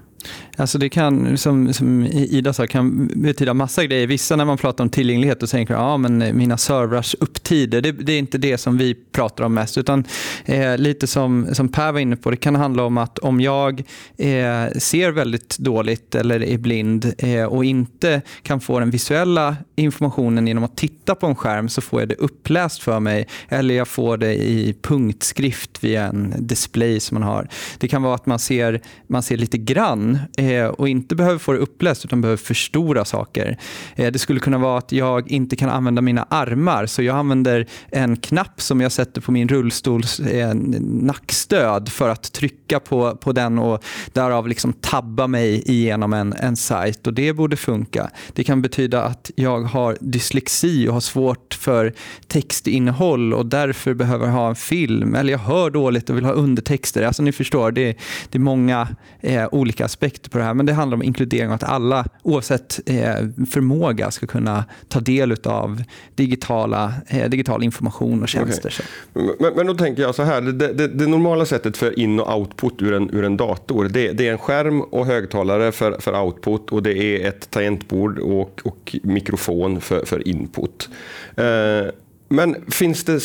Alltså 0.56 0.78
det 0.78 0.88
kan, 0.88 1.38
som, 1.38 1.72
som 1.72 2.06
Ida 2.06 2.52
sa, 2.52 2.66
kan 2.66 3.06
betyda 3.14 3.54
massa 3.54 3.84
grejer. 3.84 4.06
Vissa 4.06 4.36
när 4.36 4.44
man 4.44 4.58
pratar 4.58 4.84
om 4.84 4.90
tillgänglighet 4.90 5.42
och 5.42 5.48
tänker 5.48 5.74
ja 5.74 5.96
men 5.96 6.22
eh, 6.22 6.32
mina 6.32 6.56
servrars 6.56 7.14
upptider, 7.20 7.80
det, 7.80 7.92
det, 7.92 8.12
är 8.12 8.18
inte 8.18 8.38
det 8.38 8.58
som 8.58 8.78
vi 8.78 8.94
pratar 8.94 9.44
om 9.44 9.54
mest. 9.54 9.78
Utan 9.78 10.04
eh, 10.44 10.78
lite 10.78 11.06
som, 11.06 11.54
som 11.54 11.68
Per 11.68 11.92
var 11.92 12.00
inne 12.00 12.16
på, 12.16 12.30
det 12.30 12.36
kan 12.36 12.54
handla 12.54 12.84
om 12.84 12.98
att 12.98 13.18
om 13.18 13.40
jag 13.40 13.80
eh, 14.16 14.68
ser 14.78 15.10
väldigt 15.10 15.58
dåligt 15.58 16.14
eller 16.14 16.42
är 16.42 16.58
blind 16.58 17.12
eh, 17.18 17.44
och 17.44 17.64
inte 17.64 18.22
kan 18.42 18.60
få 18.60 18.80
den 18.80 18.90
visuella 18.90 19.56
informationen 19.76 20.46
genom 20.46 20.64
att 20.64 20.76
titta 20.76 21.14
på 21.14 21.26
en 21.26 21.34
skärm 21.34 21.68
så 21.68 21.80
får 21.80 22.00
jag 22.00 22.08
det 22.08 22.14
uppläst 22.14 22.82
för 22.82 23.00
mig 23.00 23.26
eller 23.48 23.74
jag 23.74 23.88
får 23.88 24.16
det 24.16 24.34
i 24.34 24.74
punktskrift 24.82 25.84
via 25.84 26.06
en 26.06 26.34
display 26.38 27.00
som 27.00 27.14
man 27.14 27.22
har. 27.22 27.48
Det 27.78 27.88
kan 27.88 28.02
vara 28.02 28.14
att 28.14 28.26
man 28.26 28.38
ser, 28.38 28.80
man 29.06 29.22
ser 29.22 29.36
lite 29.36 29.58
grann 29.58 30.15
eh, 30.36 30.66
och 30.66 30.88
inte 30.88 31.16
behöver 31.16 31.38
få 31.38 31.52
det 31.52 31.58
uppläst 31.58 32.04
utan 32.04 32.20
behöver 32.20 32.36
förstora 32.36 33.04
saker. 33.04 33.58
Eh, 33.94 34.12
det 34.12 34.18
skulle 34.18 34.40
kunna 34.40 34.58
vara 34.58 34.78
att 34.78 34.92
jag 34.92 35.30
inte 35.30 35.56
kan 35.56 35.70
använda 35.70 36.02
mina 36.02 36.26
armar 36.30 36.86
så 36.86 37.02
jag 37.02 37.16
använder 37.16 37.66
en 37.90 38.16
knapp 38.16 38.60
som 38.60 38.80
jag 38.80 38.92
sätter 38.92 39.20
på 39.20 39.32
min 39.32 39.48
rullstols 39.48 40.20
eh, 40.20 40.54
nackstöd 40.80 41.88
för 41.88 42.08
att 42.08 42.32
trycka 42.32 42.80
på, 42.80 43.16
på 43.16 43.32
den 43.32 43.58
och 43.58 43.84
därav 44.12 44.48
liksom 44.48 44.72
tabba 44.72 45.26
mig 45.26 45.62
igenom 45.70 46.12
en, 46.12 46.32
en 46.32 46.56
sajt 46.56 47.06
och 47.06 47.14
det 47.14 47.32
borde 47.32 47.56
funka. 47.56 48.10
Det 48.32 48.44
kan 48.44 48.62
betyda 48.62 49.02
att 49.02 49.30
jag 49.36 49.60
har 49.60 49.96
dyslexi 50.00 50.88
och 50.88 50.94
har 50.94 51.00
svårt 51.00 51.54
för 51.54 51.92
textinnehåll 52.26 53.34
och 53.34 53.46
därför 53.46 53.94
behöver 53.94 54.28
ha 54.28 54.48
en 54.48 54.56
film 54.56 55.14
eller 55.14 55.32
jag 55.32 55.38
hör 55.38 55.70
dåligt 55.70 56.10
och 56.10 56.16
vill 56.16 56.24
ha 56.24 56.32
undertexter. 56.32 57.02
Alltså 57.02 57.22
ni 57.22 57.32
förstår, 57.32 57.72
det, 57.72 57.96
det 58.30 58.38
är 58.38 58.40
många 58.40 58.88
eh, 59.20 59.48
olika 59.52 59.84
aspekter 59.84 60.05
på 60.30 60.38
det 60.38 60.44
här 60.44 60.54
men 60.54 60.66
det 60.66 60.72
handlar 60.72 60.96
om 60.96 61.02
inkludering 61.02 61.48
och 61.48 61.54
att 61.54 61.62
alla 61.62 62.04
oavsett 62.22 62.80
eh, 62.86 63.14
förmåga 63.50 64.10
ska 64.10 64.26
kunna 64.26 64.64
ta 64.88 65.00
del 65.00 65.36
av 65.44 65.82
digitala, 66.14 66.94
eh, 67.06 67.28
digital 67.30 67.62
information 67.62 68.22
och 68.22 68.28
tjänster. 68.28 68.74
Okay. 69.14 69.36
Men, 69.40 69.52
men, 69.56 69.66
då 69.66 69.74
tänker 69.74 70.02
jag 70.02 70.14
så 70.14 70.22
här, 70.22 70.40
det, 70.40 70.72
det, 70.72 70.88
det, 70.88 71.06
normala 71.06 71.46
sättet 71.46 71.76
för 71.76 71.98
in 71.98 72.20
och 72.20 72.38
output 72.38 72.82
ur 72.82 72.94
en, 72.94 73.10
ur 73.10 73.24
en 73.24 73.36
dator 73.36 73.88
det, 73.88 74.12
det, 74.12 74.28
är 74.28 74.32
en 74.32 74.38
skärm 74.38 74.80
och 74.80 75.06
högtalare 75.06 75.72
för, 75.72 76.00
för 76.00 76.20
output 76.20 76.72
och 76.72 76.82
det 76.82 76.98
är 76.98 77.28
ett 77.28 77.50
tangentbord 77.50 78.18
och, 78.18 78.60
och 78.64 78.96
mikrofon 79.02 79.80
för, 79.80 80.04
för 80.04 80.28
input. 80.28 80.88
Eh, 81.36 81.86
men 82.28 82.70
finns 82.70 83.04
det, 83.04 83.20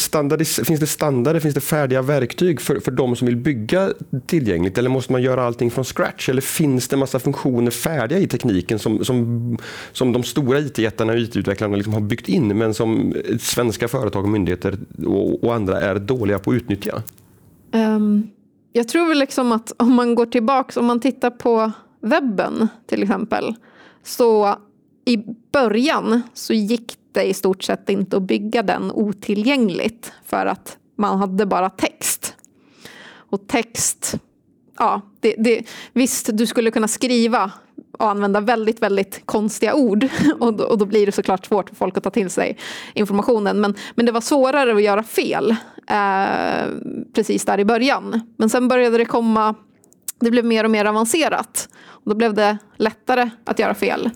finns 0.65 0.79
det 0.79 0.87
standarder, 0.87 1.39
finns 1.39 1.53
det 1.55 1.61
färdiga 1.61 2.01
verktyg 2.01 2.61
för, 2.61 2.79
för 2.79 2.91
de 2.91 3.15
som 3.15 3.25
vill 3.25 3.37
bygga 3.37 3.93
tillgängligt? 4.25 4.77
Eller 4.77 4.89
måste 4.89 5.11
man 5.11 5.21
göra 5.21 5.43
allting 5.43 5.71
från 5.71 5.85
scratch? 5.85 6.29
Eller 6.29 6.41
finns 6.41 6.87
det 6.87 6.97
massa 6.97 7.19
funktioner 7.19 7.71
färdiga 7.71 8.19
i 8.19 8.27
tekniken 8.27 8.79
som, 8.79 9.05
som, 9.05 9.57
som 9.91 10.11
de 10.11 10.23
stora 10.23 10.59
IT-jättarna 10.59 11.13
och 11.13 11.19
IT-utvecklarna 11.19 11.75
liksom 11.75 11.93
har 11.93 12.01
byggt 12.01 12.29
in 12.29 12.57
men 12.57 12.73
som 12.73 13.13
svenska 13.39 13.87
företag 13.87 14.23
och 14.23 14.29
myndigheter 14.29 14.77
och, 15.05 15.43
och 15.43 15.55
andra 15.55 15.81
är 15.81 15.95
dåliga 15.95 16.39
på 16.39 16.51
att 16.51 16.55
utnyttja? 16.55 17.03
Um, 17.73 18.29
jag 18.73 18.87
tror 18.87 19.07
väl 19.07 19.19
liksom 19.19 19.51
att 19.51 19.71
om 19.77 19.93
man 19.93 20.15
går 20.15 20.25
tillbaka, 20.25 20.79
om 20.79 20.85
man 20.85 20.99
tittar 20.99 21.29
på 21.29 21.71
webben 22.01 22.67
till 22.87 23.03
exempel, 23.03 23.55
så 24.03 24.55
i 25.05 25.17
början 25.51 26.21
så 26.33 26.53
gick 26.53 26.97
det 27.11 27.23
i 27.23 27.33
stort 27.33 27.63
sett 27.63 27.89
inte 27.89 28.17
att 28.17 28.23
bygga 28.23 28.63
den 28.63 28.91
otillgängligt 28.91 30.13
för 30.25 30.45
att 30.45 30.77
man 30.95 31.19
hade 31.19 31.45
bara 31.45 31.69
text. 31.69 32.35
Och 33.13 33.47
text, 33.47 34.15
ja, 34.79 35.01
det, 35.19 35.35
det, 35.37 35.63
visst 35.93 36.29
du 36.33 36.47
skulle 36.47 36.71
kunna 36.71 36.87
skriva 36.87 37.51
och 37.99 38.09
använda 38.09 38.39
väldigt, 38.39 38.81
väldigt 38.81 39.25
konstiga 39.25 39.75
ord 39.75 40.07
och 40.39 40.53
då, 40.53 40.63
och 40.63 40.77
då, 40.77 40.85
blir 40.85 41.05
det 41.05 41.11
såklart 41.11 41.45
svårt 41.45 41.69
för 41.69 41.75
folk 41.75 41.97
att 41.97 42.03
ta 42.03 42.09
till 42.09 42.29
sig 42.29 42.57
informationen. 42.93 43.61
Men, 43.61 43.75
men 43.95 44.05
det 44.05 44.11
var 44.11 44.21
svårare 44.21 44.75
att 44.75 44.83
göra 44.83 45.03
fel 45.03 45.55
eh, 45.87 46.67
precis 47.13 47.45
där 47.45 47.59
i 47.59 47.65
början. 47.65 48.21
Men 48.37 48.49
sen 48.49 48.67
började 48.67 48.97
det 48.97 49.05
komma 49.05 49.55
det 50.21 50.31
blev 50.31 50.45
mer 50.45 50.63
och 50.63 50.71
mer 50.71 50.85
avancerat. 50.85 51.69
Och 51.83 52.09
då 52.09 52.15
blev 52.15 52.33
det 52.33 52.57
lättare 52.77 53.29
att 53.45 53.59
göra 53.59 53.73
fel. 53.73 54.09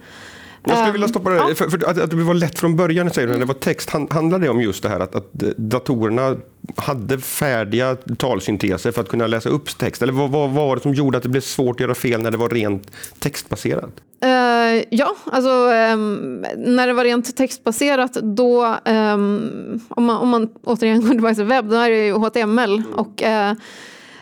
Jag 0.67 0.77
skulle 0.77 0.91
vilja 0.91 1.07
stoppa 1.07 1.29
det. 1.29 1.35
Ja. 1.35 1.55
För, 1.55 1.69
för 1.69 1.89
att, 1.89 1.97
att 1.97 2.09
det 2.09 2.15
var 2.15 2.33
lätt 2.33 2.59
från 2.59 2.75
början, 2.75 3.09
säger 3.09 3.27
du, 3.27 3.33
när 3.33 3.39
det 3.39 3.45
var 3.45 3.53
text. 3.53 3.89
Han- 3.89 4.07
Handlar 4.11 4.39
det 4.39 4.49
om 4.49 4.61
just 4.61 4.83
det 4.83 4.89
här 4.89 4.99
att, 4.99 5.15
att 5.15 5.31
datorerna 5.57 6.35
hade 6.75 7.19
färdiga 7.19 7.95
talsynteser 8.17 8.91
för 8.91 9.01
att 9.01 9.09
kunna 9.09 9.27
läsa 9.27 9.49
upp 9.49 9.77
text? 9.77 10.01
Eller 10.01 10.13
vad, 10.13 10.29
vad 10.31 10.49
var 10.49 10.75
det 10.75 10.81
som 10.81 10.93
gjorde 10.93 11.17
att 11.17 11.23
det 11.23 11.29
blev 11.29 11.41
svårt 11.41 11.75
att 11.75 11.79
göra 11.79 11.95
fel 11.95 12.21
när 12.21 12.31
det 12.31 12.37
var 12.37 12.49
rent 12.49 12.91
textbaserat? 13.19 13.91
Eh, 14.23 14.83
ja, 14.89 15.15
alltså 15.25 15.49
ehm, 15.49 16.45
när 16.57 16.87
det 16.87 16.93
var 16.93 17.03
rent 17.03 17.37
textbaserat 17.37 18.13
då, 18.13 18.75
ehm, 18.85 19.79
om, 19.89 20.03
man, 20.05 20.17
om 20.17 20.29
man 20.29 20.49
återigen 20.63 21.01
går 21.01 21.09
tillbaka 21.09 21.35
till 21.35 21.43
webb, 21.43 21.69
då 21.69 21.75
är 21.75 21.89
det 21.89 22.05
ju 22.05 22.13
HTML 22.13 22.83
och 22.95 23.23
eh, 23.23 23.53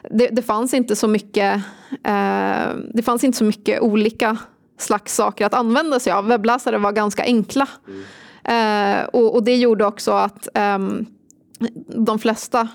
det, 0.09 0.27
det 0.31 0.41
fanns 0.41 0.73
inte 0.73 0.95
så 0.95 1.07
mycket 1.07 1.61
eh, 2.03 2.67
det 2.93 3.03
fanns 3.05 3.23
inte 3.23 3.37
så 3.37 3.43
mycket 3.43 3.81
olika 3.81 4.37
slags 4.77 5.15
saker 5.15 5.45
att 5.45 5.53
använda 5.53 5.99
sig 5.99 6.13
av. 6.13 6.27
Webbläsare 6.27 6.77
var 6.77 6.91
ganska 6.91 7.23
enkla. 7.23 7.67
Eh, 8.43 9.03
och, 9.03 9.35
och 9.35 9.43
det 9.43 9.55
gjorde 9.55 9.85
också 9.85 10.11
att 10.11 10.47
ehm, 10.53 11.05
de 11.87 12.19
flesta 12.19 12.67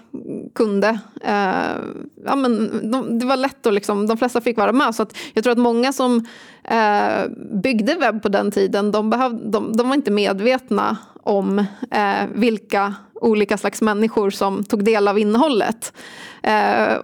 kunde, 0.55 0.88
eh, 1.25 1.76
ja, 2.25 2.37
men 2.37 2.71
de, 2.90 3.19
det 3.19 3.26
var 3.26 3.37
lätt 3.37 3.67
att 3.67 3.75
liksom, 3.75 4.07
de 4.07 4.17
flesta 4.17 4.40
fick 4.40 4.57
vara 4.57 4.73
med. 4.73 4.95
Så 4.95 5.02
att 5.02 5.17
jag 5.33 5.45
tror 5.45 5.52
att 5.52 5.59
många 5.59 5.93
som 5.93 6.26
eh, 6.71 7.31
byggde 7.63 7.95
webb 7.95 8.23
på 8.23 8.29
den 8.29 8.51
tiden, 8.51 8.93
de, 8.93 9.11
behövde, 9.11 9.51
de, 9.51 9.77
de 9.77 9.89
var 9.89 9.95
inte 9.95 10.11
medvetna 10.11 10.97
om 11.23 11.59
eh, 11.91 12.27
vilka 12.35 12.95
olika 13.21 13.59
slags 13.59 13.83
människor 13.83 14.31
som 14.31 14.65
tog 14.65 14.85
del 14.85 15.09
av 15.09 15.19
innehållet. 15.19 15.93
Eh, 16.43 16.97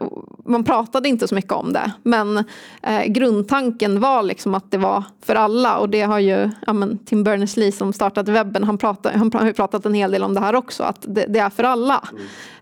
man 0.44 0.64
pratade 0.64 1.08
inte 1.08 1.28
så 1.28 1.34
mycket 1.34 1.52
om 1.52 1.72
det, 1.72 1.92
men 2.02 2.44
eh, 2.82 3.04
grundtanken 3.06 4.00
var 4.00 4.22
liksom 4.22 4.54
att 4.54 4.70
det 4.70 4.78
var 4.78 5.04
för 5.24 5.34
alla 5.34 5.78
och 5.78 5.88
det 5.88 6.02
har 6.02 6.18
ju 6.18 6.50
ja, 6.66 6.72
men 6.72 6.98
Tim 6.98 7.24
Berners-Lee 7.24 7.70
som 7.70 7.92
startade 7.92 8.32
webben, 8.32 8.64
han, 8.64 8.78
pratar, 8.78 9.12
han 9.12 9.30
har 9.32 9.52
pratat 9.52 9.86
en 9.86 9.94
hel 9.94 10.10
del 10.10 10.22
om 10.22 10.34
det 10.34 10.40
här 10.40 10.54
också, 10.54 10.82
att 10.82 11.04
det, 11.08 11.26
det 11.28 11.38
är 11.38 11.50
för 11.50 11.64
alla. 11.64 12.08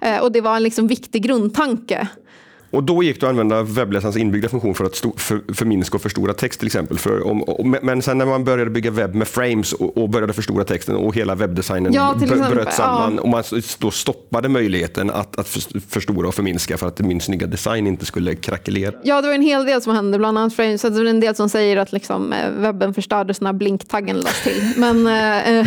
Eh, 0.00 0.22
och 0.22 0.32
det 0.32 0.40
var 0.40 0.56
en 0.56 0.62
liksom 0.62 0.86
viktig 0.86 1.22
grundtanke. 1.22 2.08
Och 2.72 2.82
då 2.84 3.02
gick 3.02 3.20
det 3.20 3.26
att 3.26 3.30
använda 3.30 3.62
webbläsarens 3.62 4.16
inbyggda 4.16 4.48
funktion 4.48 4.74
för 4.74 4.84
att 4.84 4.96
för, 5.16 5.54
förminska 5.54 5.96
och 5.96 6.02
förstora 6.02 6.34
text 6.34 6.58
till 6.58 6.66
exempel. 6.66 6.98
För 6.98 7.26
om, 7.26 7.42
om, 7.42 7.76
men 7.82 8.02
sen 8.02 8.18
när 8.18 8.26
man 8.26 8.44
började 8.44 8.70
bygga 8.70 8.90
webb 8.90 9.14
med 9.14 9.28
frames 9.28 9.72
och, 9.72 9.98
och 9.98 10.08
började 10.08 10.32
förstora 10.32 10.64
texten 10.64 10.96
och 10.96 11.16
hela 11.16 11.34
webbdesignen 11.34 11.92
Ja, 11.92 12.14
bröt 12.50 12.72
samman 12.72 13.14
ja. 13.14 13.22
och 13.22 13.28
man 13.28 13.44
då 13.78 13.90
stoppade 13.90 14.48
möjligheten 14.48 15.10
att, 15.10 15.38
att 15.38 15.48
för- 15.48 15.80
förstora 15.80 16.28
och 16.28 16.34
förminska 16.34 16.78
för 16.78 16.86
att 16.86 17.00
min 17.00 17.20
snygga 17.20 17.46
design 17.46 17.86
inte 17.86 18.06
skulle 18.06 18.34
krackelera. 18.34 18.94
Ja, 19.02 19.20
det 19.20 19.28
var 19.28 19.34
en 19.34 19.42
hel 19.42 19.66
del 19.66 19.82
som 19.82 19.94
hände, 19.94 20.18
bland 20.18 20.38
annat 20.38 20.54
frames. 20.56 20.82
Det 20.82 20.90
var 20.90 21.04
en 21.04 21.20
del 21.20 21.34
som 21.34 21.48
säger 21.48 21.76
att 21.76 21.92
liksom, 21.92 22.32
eh, 22.32 22.50
webben 22.50 22.94
förstördes 22.94 23.40
när 23.40 23.52
blinktaggen 23.52 24.16
lades 24.16 24.42
till. 24.42 24.72
Men, 24.76 25.06
eh, 25.06 25.58
eh, 25.58 25.66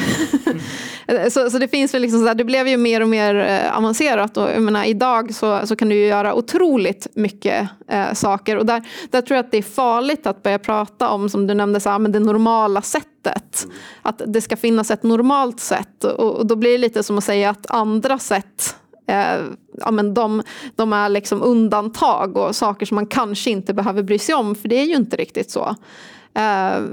så, 1.29 1.49
så 1.49 1.57
det 1.57 1.67
finns 1.67 1.93
väl 1.93 2.01
liksom 2.01 2.19
så 2.19 2.27
här, 2.27 2.35
det 2.35 2.43
blev 2.43 2.67
ju 2.67 2.77
mer 2.77 3.01
och 3.01 3.09
mer 3.09 3.35
eh, 3.35 3.77
avancerat 3.77 4.37
och 4.37 4.49
jag 4.49 4.61
menar, 4.61 4.83
idag 4.83 5.35
så, 5.35 5.67
så 5.67 5.75
kan 5.75 5.89
du 5.89 5.95
ju 5.95 6.05
göra 6.05 6.33
otroligt 6.33 7.07
mycket 7.13 7.69
eh, 7.87 8.13
saker 8.13 8.57
och 8.57 8.65
där, 8.65 8.83
där 9.09 9.21
tror 9.21 9.35
jag 9.35 9.45
att 9.45 9.51
det 9.51 9.57
är 9.57 9.61
farligt 9.61 10.27
att 10.27 10.43
börja 10.43 10.59
prata 10.59 11.09
om, 11.09 11.29
som 11.29 11.47
du 11.47 11.53
nämnde, 11.53 11.79
så 11.79 11.89
här, 11.89 11.99
men 11.99 12.11
det 12.11 12.19
normala 12.19 12.81
sättet. 12.81 13.67
Att 14.01 14.21
det 14.25 14.41
ska 14.41 14.57
finnas 14.57 14.91
ett 14.91 15.03
normalt 15.03 15.59
sätt 15.59 16.03
och, 16.03 16.35
och 16.35 16.45
då 16.45 16.55
blir 16.55 16.71
det 16.71 16.77
lite 16.77 17.03
som 17.03 17.17
att 17.17 17.23
säga 17.23 17.49
att 17.49 17.65
andra 17.71 18.19
sätt 18.19 18.75
eh, 19.07 19.41
ja, 19.77 19.91
men 19.91 20.13
de, 20.13 20.43
de 20.75 20.93
är 20.93 21.09
liksom 21.09 21.43
undantag 21.43 22.37
och 22.37 22.55
saker 22.55 22.85
som 22.85 22.95
man 22.95 23.07
kanske 23.07 23.49
inte 23.49 23.73
behöver 23.73 24.03
bry 24.03 24.19
sig 24.19 24.35
om, 24.35 24.55
för 24.55 24.67
det 24.67 24.75
är 24.75 24.85
ju 24.85 24.95
inte 24.95 25.17
riktigt 25.17 25.51
så. 25.51 25.75
Eh, 26.33 26.83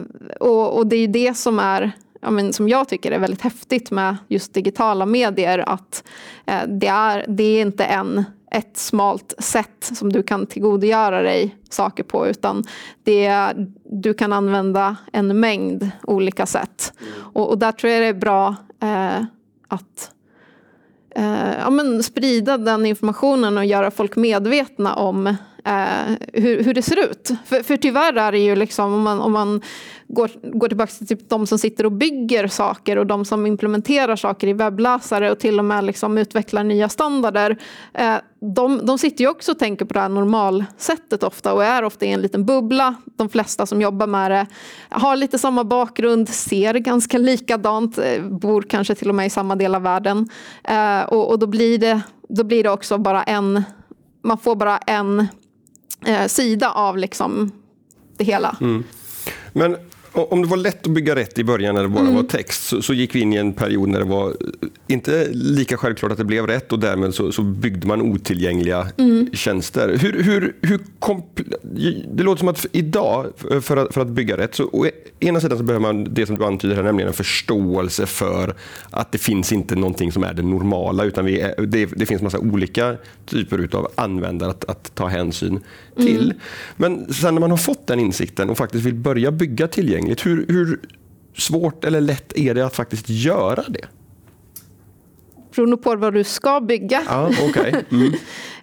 och, 0.40 0.76
och 0.76 0.86
det 0.86 0.96
är 0.96 1.00
ju 1.00 1.06
det 1.06 1.34
som 1.34 1.58
är 1.58 1.92
ja, 2.22 2.30
men 2.30 2.52
som 2.52 2.68
jag 2.68 2.88
tycker 2.88 3.12
är 3.12 3.18
väldigt 3.18 3.40
häftigt 3.40 3.90
med 3.90 4.16
just 4.28 4.54
digitala 4.54 5.06
medier, 5.06 5.58
att 5.58 6.04
eh, 6.46 6.62
det, 6.68 6.86
är, 6.86 7.24
det 7.28 7.42
är 7.44 7.60
inte 7.60 7.84
en, 7.84 8.24
ett 8.50 8.76
smalt 8.76 9.34
sätt 9.38 9.90
som 9.92 10.12
du 10.12 10.22
kan 10.22 10.46
tillgodogöra 10.46 11.22
dig 11.22 11.56
saker 11.70 12.02
på, 12.02 12.26
utan 12.26 12.64
det 13.02 13.26
är, 13.26 13.66
du 13.84 14.14
kan 14.14 14.32
använda 14.32 14.96
en 15.12 15.40
mängd 15.40 15.90
olika 16.02 16.46
sätt. 16.46 16.92
Och, 17.14 17.48
och 17.48 17.58
där 17.58 17.72
tror 17.72 17.92
jag 17.92 18.02
det 18.02 18.06
är 18.06 18.14
bra 18.14 18.56
eh, 18.82 19.24
att 19.68 20.10
eh, 21.16 21.58
ja, 21.58 21.70
men 21.70 22.02
sprida 22.02 22.58
den 22.58 22.86
informationen 22.86 23.58
och 23.58 23.64
göra 23.64 23.90
folk 23.90 24.16
medvetna 24.16 24.94
om 24.94 25.36
eh, 25.64 26.16
hur, 26.32 26.64
hur 26.64 26.74
det 26.74 26.82
ser 26.82 27.10
ut. 27.10 27.30
För, 27.44 27.62
för 27.62 27.76
tyvärr 27.76 28.16
är 28.16 28.32
det 28.32 28.38
ju 28.38 28.56
liksom, 28.56 28.94
om 28.94 29.02
man, 29.02 29.20
om 29.20 29.32
man 29.32 29.60
går, 30.08 30.30
går 30.42 30.68
tillbaka 30.68 30.92
till 30.92 31.06
typ 31.06 31.28
de 31.28 31.46
som 31.46 31.58
sitter 31.58 31.86
och 31.86 31.92
bygger 31.92 32.48
saker 32.48 32.98
och 32.98 33.06
de 33.06 33.24
som 33.24 33.46
implementerar 33.46 34.16
saker 34.16 34.46
i 34.46 34.52
webbläsare 34.52 35.30
och 35.30 35.38
till 35.38 35.58
och 35.58 35.64
med 35.64 35.84
liksom 35.84 36.18
utvecklar 36.18 36.64
nya 36.64 36.88
standarder. 36.88 37.58
Eh, 37.94 38.14
de, 38.54 38.86
de 38.86 38.98
sitter 38.98 39.24
ju 39.24 39.30
också 39.30 39.52
och 39.52 39.58
tänker 39.58 39.84
på 39.84 39.94
det 39.94 40.00
här 40.00 40.08
normalsättet 40.08 41.22
ofta 41.22 41.52
och 41.52 41.64
är 41.64 41.84
ofta 41.84 42.06
i 42.06 42.12
en 42.12 42.20
liten 42.20 42.44
bubbla. 42.44 42.94
De 43.16 43.28
flesta 43.28 43.66
som 43.66 43.80
jobbar 43.80 44.06
med 44.06 44.30
det 44.30 44.46
har 44.88 45.16
lite 45.16 45.38
samma 45.38 45.64
bakgrund, 45.64 46.28
ser 46.28 46.74
ganska 46.74 47.18
likadant, 47.18 47.98
eh, 47.98 48.22
bor 48.22 48.62
kanske 48.62 48.94
till 48.94 49.08
och 49.08 49.14
med 49.14 49.26
i 49.26 49.30
samma 49.30 49.56
del 49.56 49.74
av 49.74 49.82
världen. 49.82 50.28
Eh, 50.64 51.02
och, 51.02 51.30
och 51.30 51.38
då, 51.38 51.46
blir 51.46 51.78
det, 51.78 52.00
då 52.28 52.44
blir 52.44 52.62
det 52.62 52.70
också 52.70 52.98
bara 52.98 53.22
en, 53.22 53.62
man 54.22 54.38
får 54.38 54.56
bara 54.56 54.78
en 54.78 55.28
eh, 56.06 56.26
sida 56.26 56.70
av 56.70 56.98
liksom 56.98 57.52
det 58.16 58.24
hela. 58.24 58.56
Mm. 58.60 58.84
Men 59.52 59.76
om 60.12 60.42
det 60.42 60.48
var 60.48 60.56
lätt 60.56 60.86
att 60.86 60.92
bygga 60.92 61.14
rätt 61.16 61.38
i 61.38 61.44
början 61.44 61.74
när 61.74 61.82
det 61.82 61.88
bara 61.88 62.00
Mm. 62.00 62.14
var 62.14 62.22
text 62.22 62.64
så, 62.68 62.82
så 62.82 62.94
gick 62.94 63.14
vi 63.14 63.20
in 63.20 63.32
i 63.32 63.36
en 63.36 63.52
period 63.52 63.88
när 63.88 63.98
det 63.98 64.04
var 64.04 64.28
eh, 64.28 64.34
inte 64.88 65.28
lika 65.32 65.76
självklart 65.76 66.12
att 66.12 66.18
det 66.18 66.24
blev 66.24 66.46
rätt 66.46 66.72
och 66.72 66.78
därmed 66.78 67.14
så, 67.14 67.32
så 67.32 67.42
byggde 67.42 67.86
man 67.86 68.02
otillgängliga 68.02 68.88
Mm. 68.98 69.30
tjänster. 69.32 69.96
Hur, 69.98 70.22
hur, 70.22 70.56
hur 70.62 70.80
det 72.14 72.22
låter 72.22 72.38
som 72.38 72.48
att 72.48 72.66
idag, 72.72 73.26
för 73.60 73.76
att, 73.76 73.94
för 73.94 74.00
att 74.00 74.08
bygga 74.08 74.36
rätt, 74.36 74.54
så 74.54 74.64
å 74.72 74.86
ena 75.20 75.40
sidan 75.40 75.58
så 75.58 75.64
behöver 75.64 75.92
man 75.92 76.14
det 76.14 76.26
som 76.26 76.36
du 76.38 76.44
antyder 76.44 76.76
här, 76.76 76.82
nämligen 76.82 77.08
en 77.08 77.14
förståelse 77.14 78.06
för 78.06 78.54
att 78.90 79.12
det 79.12 79.18
finns 79.18 79.52
inte 79.52 79.76
någonting 79.76 80.12
som 80.12 80.24
är 80.24 80.34
det 80.34 80.42
normala 80.42 81.04
utan 81.04 81.24
vi 81.24 81.40
är, 81.40 81.66
det, 81.66 81.86
det 81.86 82.06
finns 82.06 82.22
massa 82.22 82.38
olika 82.38 82.96
typer 83.26 83.68
av 83.72 83.88
användare 83.94 84.50
att, 84.50 84.64
att 84.64 84.94
ta 84.94 85.06
hänsyn 85.06 85.60
till. 85.96 86.34
Men 86.76 87.12
sen 87.12 87.34
när 87.34 87.40
man 87.40 87.50
har 87.50 87.58
fått 87.58 87.86
den 87.86 88.00
insikten 88.00 88.50
och 88.50 88.56
faktiskt 88.58 88.84
vill 88.86 88.94
börja 88.94 89.30
bygga 89.30 89.68
tillgängligt, 90.02 90.26
hur, 90.26 90.46
hur 90.48 90.80
svårt 91.36 91.84
eller 91.84 92.00
lätt 92.00 92.32
är 92.36 92.54
det 92.54 92.66
att 92.66 92.76
faktiskt 92.76 93.08
göra 93.08 93.64
det? 93.68 93.86
Beror 95.54 95.66
nog 95.66 95.82
på 95.82 95.96
vad 95.96 96.14
du 96.14 96.24
ska 96.24 96.60
bygga. 96.60 97.02
Ja, 97.06 97.30
okej. 97.48 97.84
Mm. 97.90 98.12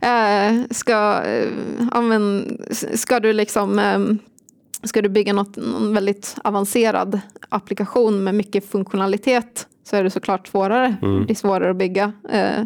Eh, 0.01 0.65
ska, 0.71 1.23
eh, 1.23 1.47
ja, 1.91 2.01
men, 2.01 2.57
ska 2.93 3.19
du 3.19 3.33
liksom 3.33 3.79
eh, 3.79 3.99
Ska 4.83 5.01
du 5.01 5.09
bygga 5.09 5.33
något, 5.33 5.55
någon 5.55 5.93
väldigt 5.93 6.35
avancerad 6.43 7.19
applikation 7.49 8.23
med 8.23 8.35
mycket 8.35 8.71
funktionalitet 8.71 9.67
så 9.83 9.95
är 9.95 10.03
det 10.03 10.09
såklart 10.09 10.47
svårare. 10.47 10.95
Det 11.27 11.33
är 11.33 11.35
svårare 11.35 11.71
att 11.71 11.77
bygga 11.77 12.11
eh, 12.29 12.63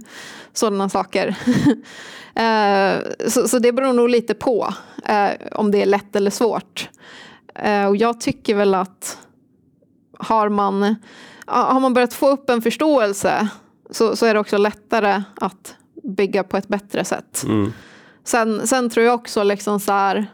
sådana 0.53 0.89
saker. 0.89 1.27
eh, 2.35 3.27
så, 3.29 3.47
så 3.47 3.59
det 3.59 3.71
beror 3.71 3.93
nog 3.93 4.09
lite 4.09 4.33
på 4.33 4.73
eh, 5.05 5.29
om 5.51 5.71
det 5.71 5.81
är 5.81 5.85
lätt 5.85 6.15
eller 6.15 6.31
svårt. 6.31 6.89
Eh, 7.55 7.85
och 7.85 7.97
jag 7.97 8.21
tycker 8.21 8.55
väl 8.55 8.73
att 8.75 9.17
har 10.17 10.49
man, 10.49 10.95
har 11.45 11.79
man 11.79 11.93
börjat 11.93 12.13
få 12.13 12.29
upp 12.29 12.49
en 12.49 12.61
förståelse 12.61 13.49
så, 13.89 14.15
så 14.15 14.25
är 14.25 14.33
det 14.33 14.39
också 14.39 14.57
lättare 14.57 15.23
att 15.35 15.75
bygga 16.03 16.43
på 16.43 16.57
ett 16.57 16.67
bättre 16.67 17.05
sätt. 17.05 17.43
Mm. 17.43 17.73
Sen, 18.23 18.67
sen 18.67 18.89
tror 18.89 19.05
jag 19.05 19.15
också 19.15 19.43
liksom 19.43 19.79
så 19.79 19.91
här, 19.91 20.25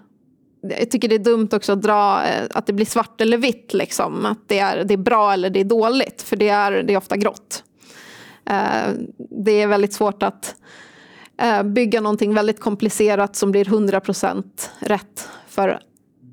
jag 0.61 0.91
tycker 0.91 1.07
det 1.07 1.15
är 1.15 1.19
dumt 1.19 1.49
också 1.51 1.73
att 1.73 1.81
dra 1.81 2.23
eh, 2.23 2.47
att 2.53 2.65
det 2.65 2.73
blir 2.73 2.85
svart 2.85 3.21
eller 3.21 3.37
vitt. 3.37 3.73
Liksom. 3.73 4.25
Att 4.25 4.39
det 4.47 4.59
är, 4.59 4.83
det 4.83 4.93
är 4.93 4.97
bra 4.97 5.33
eller 5.33 5.49
det 5.49 5.59
är 5.59 5.63
dåligt. 5.63 6.21
För 6.21 6.35
det 6.35 6.49
är, 6.49 6.71
det 6.71 6.93
är 6.93 6.97
ofta 6.97 7.17
grått. 7.17 7.63
Eh, 8.45 8.93
det 9.45 9.61
är 9.61 9.67
väldigt 9.67 9.93
svårt 9.93 10.23
att 10.23 10.55
eh, 11.37 11.63
bygga 11.63 12.01
någonting 12.01 12.33
väldigt 12.33 12.59
komplicerat 12.59 13.35
som 13.35 13.51
blir 13.51 13.65
100% 13.65 14.43
rätt 14.79 15.29
för 15.47 15.79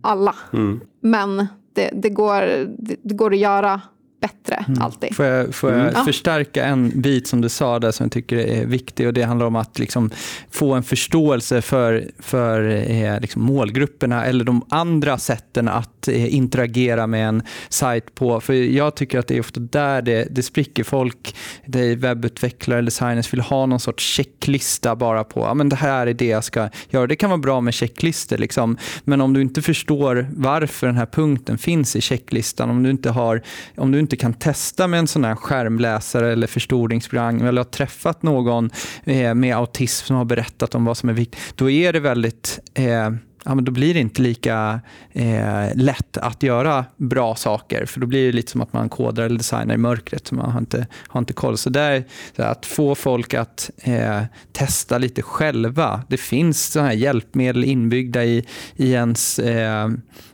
alla. 0.07 0.35
Mm. 0.53 0.81
Men 1.01 1.47
det, 1.73 1.91
det, 1.95 2.11
går, 2.11 2.41
det, 2.79 2.97
det 3.03 3.15
går 3.15 3.33
att 3.33 3.39
göra 3.39 3.81
bättre 4.27 4.65
mm. 4.69 4.83
alltid. 4.83 5.17
Får 5.17 5.25
jag, 5.25 5.55
får 5.55 5.73
jag 5.73 5.89
mm. 5.89 6.05
förstärka 6.05 6.65
en 6.65 7.01
bit 7.01 7.27
som 7.27 7.41
du 7.41 7.49
sa 7.49 7.79
där 7.79 7.91
som 7.91 8.05
jag 8.05 8.13
tycker 8.13 8.37
är 8.37 8.67
viktig 8.67 9.07
och 9.07 9.13
det 9.13 9.23
handlar 9.23 9.47
om 9.47 9.57
att 9.57 9.79
liksom 9.79 10.11
få 10.51 10.75
en 10.75 10.83
förståelse 10.83 11.63
för, 11.63 12.11
för 12.19 12.91
eh, 12.91 13.21
liksom 13.21 13.43
målgrupperna 13.43 14.25
eller 14.25 14.45
de 14.45 14.65
andra 14.69 15.19
sätten 15.19 15.69
att 15.69 16.09
eh, 16.09 16.35
interagera 16.35 17.07
med 17.07 17.29
en 17.29 17.43
sajt 17.69 18.15
på. 18.15 18.41
För 18.41 18.53
jag 18.55 18.95
tycker 18.95 19.19
att 19.19 19.27
det 19.27 19.37
är 19.37 19.41
ofta 19.41 19.61
där 19.61 20.03
det, 20.03 20.29
det 20.31 20.43
spricker. 20.43 20.85
Folk, 20.85 21.37
det 21.67 21.81
är 21.81 21.97
webbutvecklare 21.97 22.79
eller 22.79 22.87
designers 22.87 23.33
vill 23.33 23.41
ha 23.41 23.67
någon 23.67 23.81
sorts 23.81 24.05
checklista 24.05 24.97
bara 24.97 25.25
på 25.25 25.41
ja, 25.41 25.55
men 25.55 25.69
det 25.69 25.77
här 25.77 26.07
är 26.07 26.15
det 26.15 26.27
jag 26.27 26.45
ska 26.45 26.69
göra. 26.91 27.07
Det 27.07 27.17
kan 27.17 27.31
vara 27.31 27.39
bra 27.39 27.61
med 27.61 27.75
checklistor, 27.75 28.39
liksom. 28.39 28.77
men 29.05 29.21
om 29.21 29.33
du 29.33 29.41
inte 29.41 29.63
förstår 29.63 30.27
varför 30.37 30.87
den 30.87 30.97
här 30.97 31.07
punkten 31.07 31.59
finns 31.59 31.97
i 31.97 32.01
checklistan, 32.01 32.71
om 32.71 32.83
du 32.83 32.91
inte, 32.91 33.11
har, 33.11 33.43
om 33.77 33.93
du 33.93 33.99
inte 33.99 34.16
kan 34.17 34.35
testa 34.35 34.87
med 34.87 34.99
en 34.99 35.07
sån 35.07 35.25
här 35.25 35.35
skärmläsare 35.35 36.33
eller 36.33 36.47
förstoringsprogram 36.47 37.47
eller 37.47 37.61
har 37.61 37.71
träffat 37.71 38.23
någon 38.23 38.71
eh, 39.05 39.35
med 39.35 39.57
autism 39.57 40.07
som 40.07 40.17
har 40.17 40.25
berättat 40.25 40.75
om 40.75 40.85
vad 40.85 40.97
som 40.97 41.09
är 41.09 41.13
viktigt, 41.13 41.57
då 41.57 41.71
är 41.71 41.93
det 41.93 42.01
väldigt 42.01 42.59
eh, 42.75 43.11
ja, 43.47 43.55
men 43.55 43.65
då 43.65 43.73
blir 43.73 43.95
det 43.95 44.01
inte 44.01 44.23
lika 44.23 44.81
eh, 45.13 45.75
lätt 45.75 46.17
att 46.17 46.43
göra 46.43 46.85
bra 46.97 47.35
saker. 47.35 47.87
För 47.87 48.01
då 48.01 48.07
blir 48.07 48.27
det 48.27 48.33
lite 48.33 48.53
som 48.53 48.61
att 48.61 48.73
man 48.73 48.89
kodar 48.89 49.23
eller 49.23 49.39
designar 49.39 49.75
i 49.75 49.79
mörkret. 49.79 50.27
Så 50.27 50.35
man 50.35 50.51
har 50.51 50.61
inte, 50.61 50.87
har 51.09 51.19
inte 51.19 51.33
koll. 51.33 51.57
Så 51.57 51.71
där, 51.71 52.05
så 52.37 52.43
att 52.43 52.67
få 52.67 52.95
folk 52.95 53.35
att 53.35 53.71
eh, 53.77 54.23
testa 54.53 54.99
lite 54.99 55.23
själva. 55.23 56.03
Det 56.09 56.17
finns 56.17 56.67
såna 56.67 56.87
här 56.87 56.95
hjälpmedel 56.95 57.65
inbyggda 57.65 58.25
i, 58.25 58.47
i 58.77 58.93
ens 58.93 59.39
eh, 59.39 59.89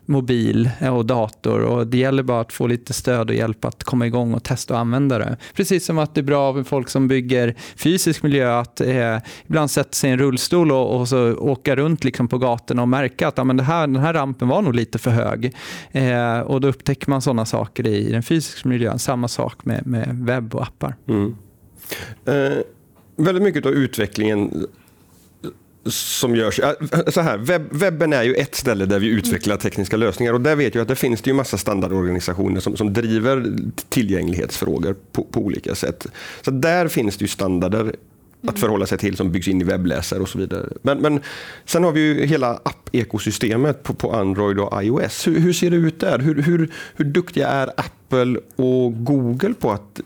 mobil 0.06 0.70
och 0.90 1.06
dator. 1.06 1.60
och 1.60 1.86
Det 1.86 1.98
gäller 1.98 2.22
bara 2.22 2.40
att 2.40 2.52
få 2.52 2.66
lite 2.66 2.92
stöd 2.92 3.30
och 3.30 3.36
hjälp 3.36 3.64
att 3.64 3.84
komma 3.84 4.06
igång 4.06 4.34
och 4.34 4.44
testa 4.44 4.74
och 4.74 4.80
använda 4.80 5.18
det. 5.18 5.36
Precis 5.54 5.84
som 5.84 5.98
att 5.98 6.14
det 6.14 6.20
är 6.20 6.22
bra 6.22 6.54
för 6.54 6.62
folk 6.62 6.88
som 6.88 7.08
bygger 7.08 7.54
fysisk 7.76 8.22
miljö 8.22 8.58
att 8.58 8.80
eh, 8.80 9.18
ibland 9.46 9.70
sätta 9.70 9.92
sig 9.92 10.10
i 10.10 10.12
en 10.12 10.18
rullstol 10.18 10.72
och, 10.72 11.00
och 11.00 11.08
så 11.08 11.34
åka 11.34 11.76
runt 11.76 12.04
liksom 12.04 12.28
på 12.28 12.38
gatorna 12.38 12.82
och 12.82 12.88
märka 12.88 13.28
att 13.28 13.38
ja, 13.38 13.44
men 13.44 13.56
det 13.56 13.62
här, 13.62 13.86
den 13.86 13.96
här 13.96 14.12
rampen 14.12 14.48
var 14.48 14.62
nog 14.62 14.74
lite 14.74 14.98
för 14.98 15.10
hög. 15.10 15.54
Eh, 15.92 16.40
och 16.40 16.60
Då 16.60 16.68
upptäcker 16.68 17.10
man 17.10 17.22
sådana 17.22 17.44
saker 17.46 17.86
i, 17.86 18.08
i 18.08 18.12
den 18.12 18.22
fysiska 18.22 18.68
miljön. 18.68 18.98
Samma 18.98 19.28
sak 19.28 19.64
med, 19.64 19.86
med 19.86 20.18
webb 20.26 20.54
och 20.54 20.62
appar. 20.62 20.94
Mm. 21.08 21.36
Eh, 22.24 22.58
väldigt 23.16 23.42
mycket 23.42 23.66
av 23.66 23.72
utvecklingen 23.72 24.66
som 25.86 26.36
görs. 26.36 26.60
Så 27.08 27.20
här, 27.20 27.38
webb, 27.38 27.62
webben 27.70 28.12
är 28.12 28.22
ju 28.22 28.34
ett 28.34 28.54
ställe 28.54 28.86
där 28.86 28.98
vi 28.98 29.06
utvecklar 29.06 29.56
tekniska 29.56 29.96
lösningar 29.96 30.32
och 30.32 30.40
där 30.40 30.56
vet 30.56 30.74
jag 30.74 30.82
att 30.82 30.88
det 30.88 30.96
finns 30.96 31.22
det 31.22 31.30
ju 31.30 31.34
massa 31.34 31.58
standardorganisationer 31.58 32.60
som, 32.60 32.76
som 32.76 32.92
driver 32.92 33.52
tillgänglighetsfrågor 33.88 34.96
på, 35.12 35.24
på 35.24 35.40
olika 35.40 35.74
sätt. 35.74 36.06
Så 36.42 36.50
där 36.50 36.88
finns 36.88 37.16
det 37.16 37.22
ju 37.22 37.28
standarder 37.28 37.96
att 38.46 38.58
förhålla 38.58 38.86
sig 38.86 38.98
till 38.98 39.16
som 39.16 39.32
byggs 39.32 39.48
in 39.48 39.60
i 39.60 39.64
webbläsare 39.64 40.20
och 40.20 40.28
så 40.28 40.38
vidare. 40.38 40.68
Men, 40.82 40.98
men 40.98 41.20
sen 41.64 41.84
har 41.84 41.92
vi 41.92 42.00
ju 42.00 42.26
hela 42.26 42.60
app-ekosystemet 42.62 43.82
på, 43.82 43.94
på 43.94 44.12
Android 44.12 44.58
och 44.58 44.84
iOS. 44.84 45.26
Hur, 45.26 45.40
hur 45.40 45.52
ser 45.52 45.70
det 45.70 45.76
ut 45.76 46.00
där? 46.00 46.18
Hur, 46.18 46.42
hur, 46.42 46.72
hur 46.96 47.04
duktiga 47.04 47.48
är 47.48 47.68
Apple 47.76 48.40
och 48.56 49.04
Google 49.04 49.54
på 49.54 49.70
att 49.70 50.00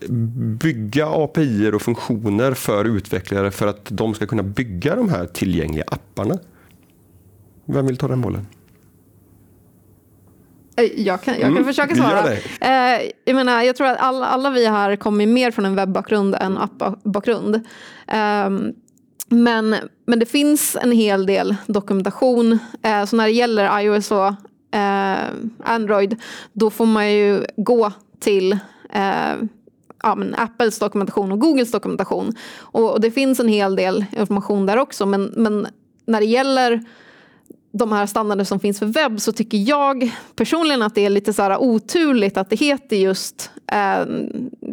bygga 0.60 1.06
API 1.06 1.70
och 1.74 1.82
funktioner 1.82 2.54
för 2.54 2.84
utvecklare 2.84 3.50
för 3.50 3.66
att 3.66 3.86
de 3.90 4.14
ska 4.14 4.26
kunna 4.26 4.42
bygga 4.42 4.96
de 4.96 5.08
här 5.08 5.26
tillgängliga 5.26 5.84
apparna? 5.86 6.38
Vem 7.64 7.86
vill 7.86 7.96
ta 7.96 8.08
den 8.08 8.20
bollen? 8.20 8.46
Eh, 10.76 11.00
jag 11.00 11.22
kan, 11.22 11.34
jag 11.34 11.42
kan 11.42 11.52
mm, 11.52 11.64
försöka 11.64 11.94
svara. 11.94 12.32
Eh, 12.60 13.10
jag, 13.24 13.34
menar, 13.34 13.62
jag 13.62 13.76
tror 13.76 13.86
att 13.86 14.00
alla, 14.00 14.26
alla 14.26 14.50
vi 14.50 14.66
här 14.66 14.96
kommer 14.96 15.26
mer 15.26 15.50
från 15.50 15.64
en 15.64 15.76
webbakgrund 15.76 16.34
än 16.34 16.58
appbakgrund. 16.58 17.54
Eh, 18.06 18.50
men, 19.28 19.76
men 20.06 20.18
det 20.18 20.26
finns 20.26 20.76
en 20.82 20.92
hel 20.92 21.26
del 21.26 21.56
dokumentation. 21.66 22.58
Eh, 22.82 23.04
så 23.04 23.16
när 23.16 23.24
det 23.24 23.30
gäller 23.30 23.80
iOS 23.80 24.10
och 24.10 24.26
eh, 24.78 25.18
Android 25.64 26.16
då 26.52 26.70
får 26.70 26.86
man 26.86 27.12
ju 27.12 27.44
gå 27.56 27.92
till 28.20 28.52
eh, 28.92 29.34
ja, 30.02 30.18
Apples 30.36 30.78
dokumentation 30.78 31.32
och 31.32 31.40
Googles 31.40 31.70
dokumentation. 31.70 32.34
Och, 32.58 32.92
och, 32.92 33.00
det 33.00 33.10
finns 33.10 33.40
en 33.40 33.48
hel 33.48 33.76
del 33.76 34.04
information 34.10 34.66
där 34.66 34.76
också. 34.76 35.06
Men, 35.06 35.32
men 35.36 35.66
när 36.06 36.20
det 36.20 36.26
gäller 36.26 36.84
de 37.76 37.92
här 37.92 38.06
standarder 38.06 38.44
som 38.44 38.60
finns 38.60 38.78
för 38.78 38.86
webb 38.86 39.20
så 39.20 39.32
tycker 39.32 39.58
jag 39.58 40.10
personligen 40.36 40.82
att 40.82 40.94
det 40.94 41.06
är 41.06 41.10
lite 41.10 41.32
så 41.32 41.42
här 41.42 41.56
oturligt 41.56 42.36
att 42.36 42.50
det 42.50 42.56
heter 42.56 42.96
just, 42.96 43.50
eh, 43.72 44.06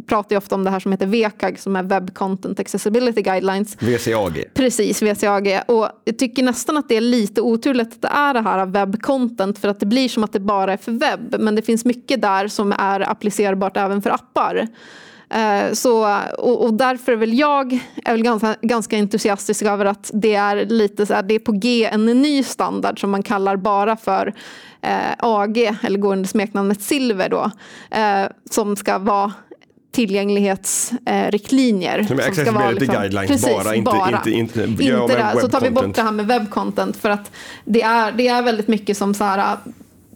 pratar 0.08 0.36
ju 0.36 0.38
ofta 0.38 0.56
om 0.56 0.64
det 0.64 0.70
här 0.70 0.80
som 0.80 0.92
heter 0.92 1.06
VCAG 1.06 1.60
som 1.60 1.76
är 1.76 1.84
Web 1.84 2.14
Content 2.14 2.60
Accessibility 2.60 3.22
Guidelines. 3.22 3.78
VCAG. 3.80 4.44
Precis, 4.54 5.02
VCAG. 5.02 5.62
Och 5.68 5.90
jag 6.06 6.18
tycker 6.18 6.44
nästan 6.44 6.78
att 6.78 6.90
det 6.90 6.98
är 6.98 7.02
lite 7.02 7.42
oturligt 7.42 7.94
att 7.94 8.02
det 8.02 8.08
är 8.08 8.34
det 8.34 8.42
här 8.42 8.66
web 8.66 9.02
content 9.02 9.60
för 9.60 9.68
att 9.68 9.80
det 9.80 9.86
blir 9.86 10.10
som 10.10 10.24
att 10.24 10.34
det 10.34 10.40
bara 10.40 10.74
är 10.74 10.78
för 10.78 10.92
webb 10.92 11.36
men 11.40 11.56
det 11.56 11.62
finns 11.62 11.86
mycket 11.86 12.22
där 12.22 12.48
som 12.48 12.72
är 12.72 13.10
applicerbart 13.12 13.78
även 13.78 14.02
för 14.02 14.10
appar. 14.10 14.68
Eh, 15.34 15.74
så, 15.74 16.18
och, 16.38 16.66
och, 16.66 16.74
därför 16.74 17.12
är 17.12 17.16
väl 17.16 17.40
jag 17.40 17.80
är 18.06 18.12
väl 18.12 18.24
ganska, 18.24 18.56
ganska 18.62 18.98
entusiastisk 18.98 19.64
över 19.64 19.86
att 19.86 20.12
det 20.14 20.36
är 20.36 20.66
lite 20.66 21.06
så 21.06 21.14
här, 21.14 21.24
det 21.24 21.36
är 21.36 21.40
på 21.40 21.52
G 21.52 21.86
en 21.86 22.06
ny 22.06 22.44
standard 22.44 23.00
som 23.00 23.12
man 23.12 23.24
kallar 23.24 23.56
bara 23.56 23.98
för 23.98 24.34
eh, 24.82 25.12
AG, 25.20 25.58
eller 25.84 26.00
går 26.00 26.12
under 26.12 26.30
smeknamnet 26.30 26.82
Silver 26.82 27.30
då, 27.30 27.52
eh, 27.98 28.26
som 28.50 28.76
ska 28.76 28.98
vara 28.98 29.34
tillgänglighetsriktlinjer. 29.92 32.00
Eh, 32.00 32.08
som, 32.08 32.20
ska 32.34 32.52
vara 32.52 32.72
liksom, 32.72 32.96
guidelines 32.96 33.32
precis, 33.32 33.64
bara, 33.64 33.76
inte, 33.76 33.92
bara. 33.92 34.18
inte, 34.18 34.32
inte, 34.32 34.64
inte, 34.64 34.84
inte 34.84 35.08
det. 35.08 35.42
Så 35.42 35.48
tar 35.48 35.62
vi 35.62 35.70
bort 35.70 35.96
det 35.96 36.02
här 36.02 36.12
med 36.12 36.28
webbcontent 36.28 36.98
för 36.98 37.10
att 37.10 37.32
det 37.66 37.82
är, 37.82 38.12
det 38.12 38.28
är 38.28 38.42
väldigt 38.42 38.68
mycket 38.68 38.98
som 38.98 39.14
så 39.14 39.24
här, 39.24 39.58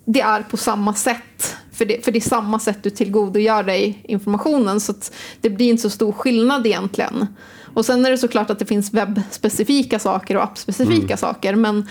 det 0.06 0.22
är 0.22 0.42
på 0.42 0.58
samma 0.58 0.94
sätt 0.94 1.56
för 1.78 1.86
det, 1.86 2.06
för 2.06 2.12
det 2.12 2.20
är 2.20 2.30
samma 2.30 2.60
sätt 2.60 2.78
du 2.84 2.90
tillgodogör 2.90 3.64
dig 3.64 4.04
informationen 4.04 4.80
så 4.80 4.94
det 5.42 5.50
blir 5.50 5.70
inte 5.70 5.82
så 5.82 5.90
stor 5.90 6.12
skillnad 6.12 6.68
egentligen. 6.68 7.28
Och 7.74 7.86
sen 7.86 8.06
är 8.06 8.12
det 8.12 8.18
såklart 8.18 8.50
att 8.50 8.60
det 8.60 8.66
finns 8.66 8.94
webbspecifika 8.94 10.00
saker 10.00 10.38
och 10.38 10.44
appspecifika 10.44 11.04
mm. 11.04 11.18
saker 11.18 11.56
men, 11.56 11.88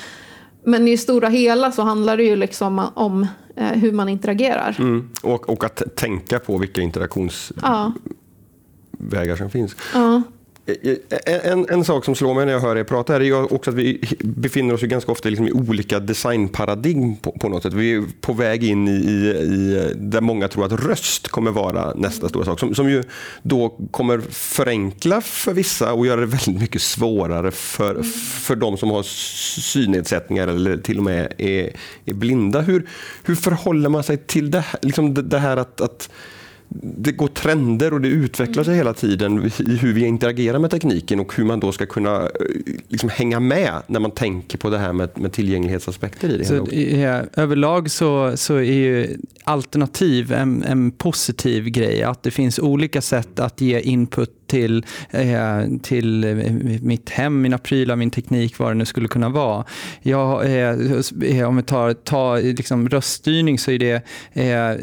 men 0.65 0.89
i 0.89 0.97
stora 0.97 1.29
hela 1.29 1.73
så 1.73 1.83
handlar 1.83 2.17
det 2.17 2.23
ju 2.23 2.37
liksom 2.37 2.91
om 2.95 3.27
eh, 3.57 3.73
hur 3.73 3.93
man 3.93 4.09
interagerar. 4.09 4.77
Mm. 4.79 5.11
Och, 5.23 5.49
och 5.49 5.65
att 5.65 5.97
tänka 5.97 6.39
på 6.39 6.59
vilka 6.59 6.81
interaktionsvägar 6.81 8.17
ja. 9.11 9.37
som 9.37 9.51
finns. 9.51 9.77
Ja. 9.95 10.23
En, 11.27 11.67
en 11.69 11.85
sak 11.85 12.05
som 12.05 12.15
slår 12.15 12.35
mig 12.35 12.47
när 12.47 12.53
jag 12.53 12.61
hör 12.61 12.77
er 12.77 12.85
prata 12.85 13.17
är 13.17 13.21
ju 13.21 13.35
också 13.35 13.71
att 13.71 13.77
vi 13.77 14.09
befinner 14.21 14.75
oss 14.75 14.83
ju 14.83 14.87
ganska 14.87 15.13
ofta 15.13 15.29
liksom 15.29 15.49
i 15.49 15.53
olika 15.53 16.01
designparadigm 16.01 17.17
på, 17.17 17.33
på, 17.33 17.49
något 17.49 17.63
sätt. 17.63 17.73
Vi 17.73 17.95
är 17.95 18.05
på 18.21 18.33
väg 18.33 18.65
in 18.65 18.89
i, 18.89 18.91
i, 18.91 19.93
där 19.97 20.21
många 20.21 20.49
tror 20.49 20.65
att 20.65 20.73
röst 20.73 21.29
kommer 21.29 21.51
vara 21.51 21.95
nästa 21.95 22.29
stora 22.29 22.45
sak. 22.45 22.61
Som, 22.61 22.75
som 22.75 22.91
ju 22.91 23.03
då 23.43 23.79
kommer 23.91 24.21
förenkla 24.31 25.21
för 25.21 25.53
vissa 25.53 25.93
och 25.93 26.07
göra 26.07 26.21
det 26.21 26.27
väldigt 26.27 26.61
mycket 26.61 26.83
svårare 26.83 27.51
för, 27.51 28.03
för 28.43 28.57
de 28.57 28.77
som 28.77 28.91
har 28.91 29.03
synnedsättningar 29.61 30.49
eller 30.49 30.77
till 30.77 30.99
och 30.99 31.05
med 31.05 31.33
är, 31.39 31.73
är 32.05 32.15
blinda. 32.15 32.61
Hur, 32.61 32.89
hur 33.25 33.35
förhåller 33.35 33.89
man 33.89 34.05
sig 34.05 34.17
till 34.17 34.51
det, 34.51 34.65
liksom 34.83 35.29
det 35.29 35.39
här 35.39 35.57
att, 35.57 35.81
att 35.81 36.11
det 36.83 37.13
går 37.13 37.29
trender 37.29 37.95
och 37.95 38.01
det 38.01 38.09
utvecklar 38.09 38.65
sig 38.65 38.77
hela 38.77 38.95
tiden 38.95 39.51
i 39.59 39.77
hur 39.77 39.93
vi 39.93 40.07
interagerar 40.07 40.59
med 40.59 40.71
tekniken 40.71 41.21
och 41.21 41.35
hur 41.37 41.45
man 41.45 41.61
då 41.61 41.73
ska 41.73 41.87
kunna 41.87 42.23
eh, 42.23 42.29
liksom 42.89 43.09
hänga 43.09 43.41
med 43.41 43.83
när 43.87 44.01
man 44.01 44.11
tänker 44.11 44.59
på 44.59 44.71
det 44.71 44.79
här 44.79 44.93
med, 44.93 45.09
med 45.15 45.33
tillgänglighetsaspekter 45.33 46.29
i 46.29 46.39
det. 46.39 46.45
Så, 46.45 46.69
ja, 46.73 47.23
överlag 47.43 47.91
så, 47.91 48.37
så 48.37 48.55
är 48.55 48.63
ju 48.63 49.17
alternativ 49.45 50.33
en, 50.33 50.63
en 50.63 50.91
positiv 50.91 51.65
grej. 51.69 52.03
Att 52.03 52.23
det 52.23 52.31
finns 52.31 52.59
olika 52.59 53.03
sätt 53.03 53.41
att 53.41 53.61
ge 53.61 53.81
input 53.81 54.46
till, 54.47 54.85
eh, 55.11 55.61
till 55.83 56.25
eh, 56.25 56.53
mitt 56.83 57.11
hem, 57.11 57.43
mina 57.43 57.59
prylar, 57.59 57.97
min 57.97 58.11
teknik, 58.11 58.59
vad 58.59 58.71
det 58.71 58.75
nu 58.75 58.85
skulle 58.85 59.09
kunna 59.09 59.29
vara. 59.29 59.65
Jag, 60.03 60.45
eh, 60.45 60.77
eh, 61.23 61.49
om 61.49 61.57
vi 61.57 61.63
tar, 61.63 61.93
tar 61.93 62.39
liksom 62.43 62.89
röststyrning 62.89 63.59
så 63.59 63.71
är 63.71 63.79
det, 63.79 63.95
eh, 64.33 64.77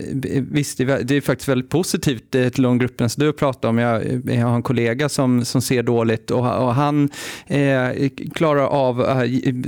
visst, 0.51 0.77
det 0.77 1.11
är 1.11 1.21
faktiskt 1.21 1.49
väldigt 1.49 1.69
positivt 1.69 2.35
eh, 2.35 2.49
till 2.49 2.63
de 2.63 2.77
grupperna 2.77 3.09
som 3.09 3.23
du 3.23 3.33
pratar 3.33 3.69
om. 3.69 3.77
Jag, 3.77 4.21
jag 4.25 4.47
har 4.47 4.55
en 4.55 4.63
kollega 4.63 5.09
som, 5.09 5.45
som 5.45 5.61
ser 5.61 5.83
dåligt 5.83 6.31
och, 6.31 6.39
och 6.39 6.75
han 6.75 7.09
eh, 7.47 8.09
klarar 8.35 8.65
av, 8.65 9.05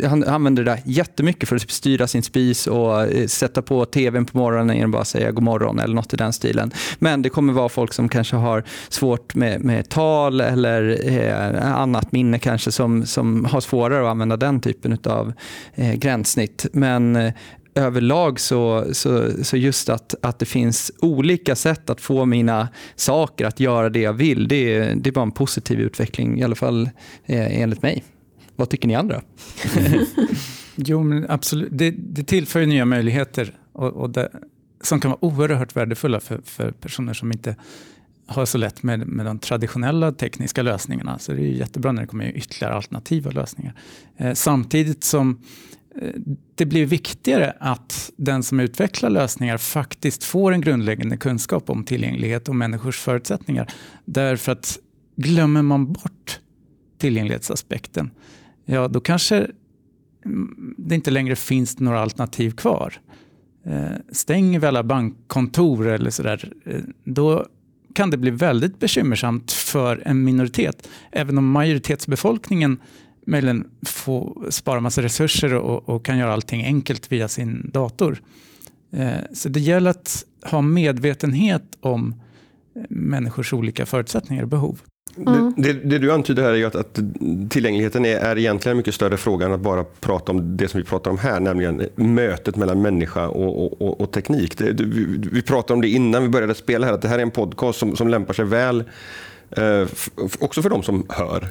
han 0.04 0.24
använder 0.24 0.64
det 0.64 0.72
där 0.72 0.82
jättemycket 0.86 1.50
för 1.50 1.56
att 1.56 1.72
styra 1.72 2.08
sin 2.08 2.24
spis 2.24 2.68
och 2.68 3.08
sätta 3.28 3.62
på 3.62 3.86
tvn 3.86 4.26
på 4.26 4.38
morgonen 4.38 4.84
och 4.84 4.90
bara 4.90 5.06
säga 5.06 5.32
god 5.32 5.44
morgon 5.44 5.80
eller 5.80 5.96
något 5.96 6.14
i 6.14 6.18
den 6.18 6.34
stilen. 6.34 6.72
Men 7.00 7.22
det 7.22 7.30
kommer 7.30 7.54
vara 7.54 7.70
folk 7.70 7.94
som 7.94 8.10
kanske 8.10 8.36
har 8.36 8.64
svårt 8.90 9.36
med, 9.36 9.64
med 9.64 9.85
tal 9.89 10.41
eller 10.41 11.00
eh, 11.13 11.76
annat 11.76 12.12
minne 12.12 12.39
kanske 12.39 12.71
som, 12.71 13.06
som 13.06 13.45
har 13.45 13.62
svårare 13.62 14.02
att 14.06 14.12
använda 14.12 14.38
den 14.38 14.60
typen 14.62 14.98
av 15.04 15.34
eh, 15.76 15.93
gränssnitt. 15.93 16.65
Men 16.74 17.15
eh, 17.15 17.34
överlag 17.76 18.39
så, 18.39 18.86
så, 18.91 19.30
så 19.43 19.58
just 19.58 19.89
att, 19.89 20.15
att 20.21 20.39
det 20.39 20.45
finns 20.45 20.91
olika 21.02 21.56
sätt 21.56 21.89
att 21.89 22.02
få 22.02 22.26
mina 22.26 22.67
saker 22.95 23.45
att 23.45 23.60
göra 23.60 23.89
det 23.89 24.00
jag 24.02 24.13
vill, 24.13 24.48
det, 24.48 24.76
är- 24.76 24.95
det 24.95 25.10
är 25.10 25.12
bara 25.12 25.21
en 25.24 25.32
positiv 25.32 25.80
utveckling, 25.80 26.39
i 26.39 26.43
alla 26.43 26.56
fall 26.56 26.89
eh, 27.26 27.62
enligt 27.62 27.82
mig. 27.82 28.04
Vad 28.56 28.69
tycker 28.69 28.88
ni 28.88 28.95
andra? 28.95 29.21
Jo, 30.76 31.04
men 31.04 31.26
absolut. 31.30 31.69
Det, 31.71 31.91
det 31.98 32.24
tillför 32.24 32.60
ju 32.60 32.65
nya 32.65 32.86
möjligheter 32.86 33.54
och, 33.74 33.93
och 33.93 34.10
det, 34.10 34.30
som 34.82 35.00
kan 35.00 35.12
vara 35.12 35.26
oerhört 35.26 35.76
värdefulla 35.76 36.19
för, 36.19 36.41
för 36.45 36.71
personer 36.71 37.13
som 37.13 37.32
inte 37.32 37.56
har 38.28 38.46
så 38.46 38.58
lätt 38.58 38.84
med, 38.84 39.08
med 39.08 39.26
de 39.26 39.40
traditionella 39.40 40.12
tekniska 40.12 40.62
lösningarna. 40.62 41.20
Så 41.20 41.32
det 41.32 41.42
är 41.42 41.46
ju 41.46 41.58
jättebra 41.58 41.92
när 41.92 42.02
det 42.02 42.08
kommer 42.08 42.38
ytterligare 42.38 42.74
alternativa 42.74 43.32
lösningar. 43.32 43.74
Eh, 44.18 44.34
samtidigt 44.34 45.04
som 45.04 45.42
eh, 46.02 46.10
det 46.56 46.66
blir 46.66 46.86
viktigare 46.86 47.54
att 47.60 48.12
den 48.18 48.44
som 48.44 48.60
utvecklar 48.60 49.10
lösningar 49.10 49.58
faktiskt 49.58 50.24
får 50.24 50.52
en 50.52 50.62
grundläggande 50.62 51.18
kunskap 51.18 51.70
om 51.70 51.84
tillgänglighet 51.84 52.50
och 52.50 52.56
människors 52.56 53.00
förutsättningar. 53.00 53.68
Därför 54.06 54.52
att 54.52 54.80
glömmer 55.16 55.62
man 55.62 55.94
bort 55.94 56.40
tillgänglighetsaspekten, 56.98 58.12
ja 58.66 58.88
då 58.88 59.00
kanske 59.00 59.48
mm, 60.26 60.76
det 60.78 60.96
inte 60.96 61.12
längre 61.12 61.36
finns 61.36 61.80
några 61.80 62.00
alternativ 62.00 62.52
kvar. 62.52 62.94
Eh, 63.66 63.98
stänger 64.12 64.60
vi 64.60 64.68
alla 64.68 64.84
bankkontor 64.84 65.88
eller 65.88 66.10
sådär, 66.10 66.54
eh, 66.66 66.82
då 67.04 67.46
kan 67.96 68.10
det 68.10 68.18
bli 68.18 68.32
väldigt 68.32 68.80
bekymmersamt 68.80 69.52
för 69.52 70.04
en 70.06 70.24
minoritet. 70.24 70.88
Även 71.12 71.38
om 71.38 71.52
majoritetsbefolkningen 71.52 72.78
möjligen 73.28 73.68
får 73.86 74.48
spara 74.52 74.80
massa 74.80 75.02
resurser 75.02 75.54
och, 75.54 75.90
och 75.90 76.06
kan 76.06 76.18
göra 76.18 76.34
allting 76.34 76.64
enkelt 76.66 77.12
via 77.12 77.28
sin 77.28 77.70
dator. 77.74 78.22
Eh, 78.92 79.10
Så 79.34 79.50
det 79.50 79.60
gäller 79.60 79.90
att 79.90 80.26
ha 80.44 80.62
medvetenhet 80.62 81.78
om 81.80 82.16
människors 82.90 83.54
olika 83.54 83.86
förutsättningar 83.86 84.44
och 84.44 84.50
behov. 84.50 84.82
Mm. 85.17 85.54
Det, 85.58 85.73
det, 85.73 85.97
du 85.97 86.12
antyder 86.12 86.43
här 86.43 86.54
är 86.54 86.65
att, 86.65 86.75
att 86.75 86.99
tillgängligheten 87.49 88.06
är, 88.06 88.17
är 88.17 88.38
egentligen 88.38 88.73
en 88.73 88.78
mycket 88.78 88.95
större 88.95 89.17
fråga 89.17 89.45
än 89.45 89.54
att 89.54 89.60
bara 89.60 89.84
prata 89.84 90.32
om 90.32 90.58
det 90.58 90.67
som 90.67 90.80
vi 90.80 90.84
pratar 90.84 91.12
om 91.12 91.17
här, 91.17 91.39
nämligen 91.39 91.89
mötet 91.95 92.56
mellan 92.56 92.82
människa 92.82 93.28
och, 93.28 93.82
och, 93.82 94.01
och, 94.01 94.12
teknik. 94.12 94.58
Det, 94.58 94.71
vi, 94.71 95.30
vi 95.32 95.41
pratade 95.41 95.73
om 95.73 95.82
det 95.82 95.89
innan 95.89 96.23
vi 96.23 96.30
började 96.30 96.56
spela 96.56 96.86
här, 96.86 96.93
att 96.93 97.01
det 97.01 97.08
här 97.08 97.17
är 97.17 97.21
en 97.21 97.32
podcast 97.32 97.80
som, 97.80 97.95
som 97.95 98.08
lämpar 98.08 98.34
sig 98.34 98.45
väl 98.45 98.84
eh, 99.51 99.88
också 100.39 100.62
för 100.62 100.69
de 100.69 100.84
som 100.84 101.06
hör. 101.10 101.47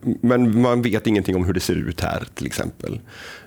Men 0.00 0.60
man 0.60 0.82
vet 0.82 1.06
ingenting 1.06 1.36
om 1.36 1.44
hur 1.44 1.52
det 1.52 1.60
ser 1.60 1.74
ut 1.74 2.00
här 2.00 2.22
till 2.34 2.46
exempel. 2.46 3.00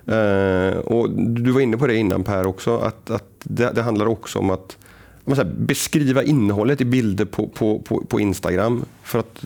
Eh, 0.05 0.77
och 0.77 1.09
du 1.09 1.51
var 1.51 1.61
inne 1.61 1.77
på 1.77 1.87
det 1.87 1.95
innan 1.95 2.23
Per 2.23 2.45
också, 2.45 2.77
att, 2.77 3.09
att 3.09 3.29
det, 3.43 3.71
det 3.75 3.81
handlar 3.81 4.05
också 4.05 4.39
om 4.39 4.49
att 4.49 4.77
man 5.25 5.35
säger, 5.35 5.51
beskriva 5.53 6.23
innehållet 6.23 6.81
i 6.81 6.85
bilder 6.85 7.25
på, 7.25 7.47
på, 7.47 7.79
på, 7.79 8.05
på 8.05 8.19
Instagram 8.19 8.85
för 9.03 9.19
att, 9.19 9.43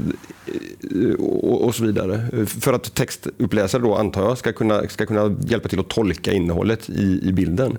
eh, 0.91 1.13
och, 1.19 1.65
och 1.65 1.75
så 1.75 1.83
vidare. 1.85 2.45
För 2.45 2.73
att 2.73 2.93
textuppläsare 2.95 3.81
då 3.81 3.95
antar 3.95 4.21
jag 4.23 4.37
ska 4.37 4.53
kunna, 4.53 4.87
ska 4.87 5.05
kunna 5.05 5.35
hjälpa 5.47 5.69
till 5.69 5.79
att 5.79 5.89
tolka 5.89 6.31
innehållet 6.33 6.89
i, 6.89 7.19
i 7.23 7.33
bilden. 7.33 7.77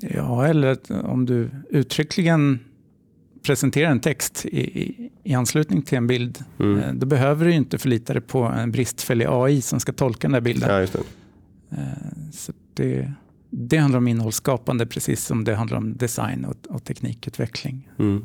Ja, 0.00 0.46
eller 0.46 0.78
om 1.04 1.26
du 1.26 1.50
uttryckligen 1.70 2.58
presenterar 3.42 3.90
en 3.90 4.00
text 4.00 4.46
i, 4.46 4.58
i, 4.60 5.10
i 5.24 5.34
anslutning 5.34 5.82
till 5.82 5.98
en 5.98 6.06
bild, 6.06 6.38
Mm. 6.60 6.78
eh, 6.78 6.92
då 6.94 7.06
behöver 7.06 7.44
du 7.46 7.52
inte 7.52 7.78
förlita 7.78 8.12
dig 8.12 8.22
på 8.22 8.42
en 8.42 8.70
bristfällig 8.72 9.26
AI 9.28 9.60
som 9.62 9.80
ska 9.80 9.92
tolka 9.92 10.28
den 10.28 10.32
där 10.32 10.40
bilden. 10.40 10.68
Ja, 10.70 10.78
det. 10.78 10.94
Eh, 11.76 11.82
Så 12.32 12.52
det, 12.74 13.12
det 13.50 13.76
handlar 13.76 13.98
om 13.98 14.08
innehållsskapande 14.08 14.86
precis 14.86 15.24
som 15.26 15.44
det 15.44 15.54
handlar 15.54 15.78
om 15.78 15.96
design 15.96 16.44
och, 16.44 16.74
och 16.74 16.84
teknikutveckling. 16.84 17.88
Mm. 17.98 18.24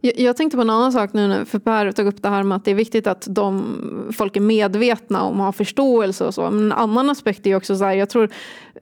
Jag, 0.00 0.18
jag 0.18 0.36
tänkte 0.36 0.56
på 0.56 0.62
en 0.62 0.70
annan 0.70 0.92
sak 0.92 1.12
nu, 1.12 1.28
när- 1.28 1.44
för 1.44 1.58
Per 1.58 1.92
tog 1.92 2.06
upp 2.06 2.22
det 2.22 2.28
här 2.28 2.42
med 2.42 2.56
att 2.56 2.64
det 2.64 2.70
är 2.70 2.74
viktigt 2.74 3.06
att 3.06 3.26
de, 3.30 3.76
folk 4.16 4.36
är 4.36 4.40
medvetna 4.40 5.22
om 5.22 5.40
och 5.40 5.44
har 5.46 5.52
förståelse 5.52 6.24
och 6.24 6.34
så. 6.34 6.50
Men 6.50 6.64
en 6.64 6.72
annan 6.72 7.10
aspekt 7.10 7.46
är 7.46 7.56
också 7.56 7.76
så 7.76 7.84
här, 7.84 7.94
jag 7.94 8.10
tror, 8.10 8.28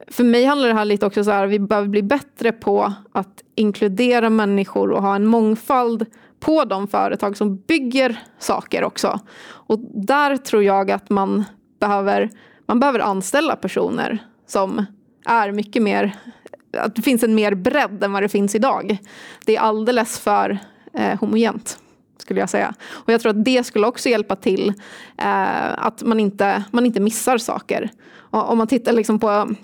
för 0.07 0.23
mig 0.23 0.45
handlar 0.45 0.67
det 0.67 0.73
här 0.73 0.85
lite 0.85 1.05
också 1.05 1.23
så 1.23 1.31
här, 1.31 1.47
vi 1.47 1.59
behöver 1.59 1.87
bli 1.87 2.03
bättre 2.03 2.51
på 2.51 2.93
att 3.11 3.43
inkludera 3.55 4.29
människor 4.29 4.91
och 4.91 5.01
ha 5.01 5.15
en 5.15 5.25
mångfald 5.25 6.05
på 6.39 6.65
de 6.65 6.87
företag 6.87 7.37
som 7.37 7.57
bygger 7.57 8.19
saker 8.39 8.83
också. 8.83 9.19
Och 9.49 9.79
där 9.93 10.37
tror 10.37 10.63
jag 10.63 10.91
att 10.91 11.09
man 11.09 11.43
behöver, 11.79 12.29
man 12.65 12.79
behöver 12.79 12.99
anställa 12.99 13.55
personer 13.55 14.17
som 14.47 14.85
är 15.29 15.51
mycket 15.51 15.81
mer 15.81 16.15
att 16.77 16.95
det 16.95 17.01
finns 17.01 17.23
en 17.23 17.35
mer 17.35 17.55
bredd 17.55 18.03
än 18.03 18.11
vad 18.11 18.23
det 18.23 18.29
finns 18.29 18.55
idag. 18.55 18.97
Det 19.45 19.55
är 19.55 19.59
alldeles 19.59 20.19
för 20.19 20.59
eh, 20.93 21.19
homogent 21.19 21.79
skulle 22.17 22.39
jag 22.39 22.49
säga. 22.49 22.73
Och 22.89 23.13
jag 23.13 23.21
tror 23.21 23.29
att 23.29 23.45
det 23.45 23.63
skulle 23.63 23.87
också 23.87 24.09
hjälpa 24.09 24.35
till 24.35 24.73
eh, 25.17 25.85
att 25.85 26.03
man 26.03 26.19
inte, 26.19 26.63
man 26.71 26.85
inte 26.85 26.99
missar 26.99 27.37
saker. 27.37 27.89
Och, 28.11 28.51
om 28.51 28.57
man 28.57 28.67
tittar 28.67 28.91
liksom 28.93 29.19
på 29.19 29.55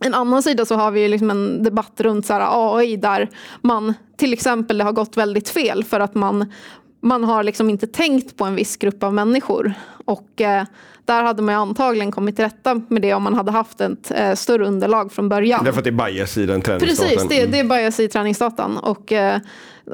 en 0.00 0.14
annan 0.14 0.42
sida 0.42 0.64
så 0.64 0.74
har 0.74 0.90
vi 0.90 1.00
ju 1.00 1.08
liksom 1.08 1.30
en 1.30 1.62
debatt 1.62 2.00
runt 2.00 2.26
så 2.26 2.32
här 2.32 2.40
ah, 2.40 2.76
AI 2.76 2.96
där 2.96 3.28
man 3.62 3.94
till 4.16 4.32
exempel 4.32 4.78
det 4.78 4.84
har 4.84 4.92
gått 4.92 5.16
väldigt 5.16 5.48
fel 5.48 5.84
för 5.84 6.00
att 6.00 6.14
man, 6.14 6.52
man 7.00 7.24
har 7.24 7.42
liksom 7.42 7.70
inte 7.70 7.86
tänkt 7.86 8.36
på 8.36 8.44
en 8.44 8.54
viss 8.54 8.76
grupp 8.76 9.02
av 9.02 9.14
människor. 9.14 9.72
Och 10.04 10.40
eh, 10.40 10.64
där 11.04 11.22
hade 11.22 11.42
man 11.42 11.54
ju 11.54 11.60
antagligen 11.60 12.12
kommit 12.12 12.36
till 12.36 12.44
rätta 12.44 12.82
med 12.88 13.02
det 13.02 13.14
om 13.14 13.22
man 13.22 13.34
hade 13.34 13.50
haft 13.50 13.80
ett 13.80 14.10
eh, 14.10 14.34
större 14.34 14.66
underlag 14.66 15.12
från 15.12 15.28
början. 15.28 15.64
Därför 15.64 15.78
att 15.78 15.84
det 15.84 15.90
är 15.90 16.12
bias 16.12 16.38
i 16.38 16.46
den 16.46 16.62
träningsdatan. 16.62 17.08
Precis, 17.08 17.28
det, 17.28 17.46
det 17.46 17.58
är 17.58 17.64
bias 17.64 18.00
i 18.00 18.08
träningsdatan. 18.08 18.76
Och, 18.76 19.12
eh, 19.12 19.34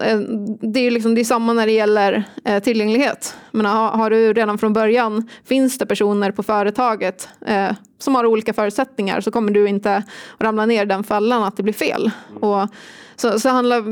eh, 0.02 0.18
det 0.60 0.80
är 0.80 0.90
liksom, 0.90 1.14
det 1.14 1.20
är 1.20 1.24
samma 1.24 1.52
när 1.52 1.66
det 1.66 1.72
gäller 1.72 2.24
eh, 2.44 2.62
tillgänglighet. 2.62 3.36
Men 3.50 3.66
har, 3.66 3.88
har 3.90 4.10
du 4.10 4.32
redan 4.32 4.58
från 4.58 4.72
början, 4.72 5.28
finns 5.44 5.78
det 5.78 5.86
personer 5.86 6.30
på 6.30 6.42
företaget 6.42 7.28
eh, 7.46 7.70
som 7.98 8.14
har 8.14 8.26
olika 8.26 8.52
förutsättningar 8.52 9.20
så 9.20 9.30
kommer 9.30 9.52
du 9.52 9.68
inte 9.68 10.02
ramla 10.38 10.66
ner 10.66 10.82
i 10.82 10.86
den 10.86 11.04
fällan 11.04 11.42
att 11.42 11.56
det 11.56 11.62
blir 11.62 11.74
fel. 11.74 12.10
Och, 12.40 12.68
så, 13.16 13.40
så 13.40 13.48
handlar 13.48 13.84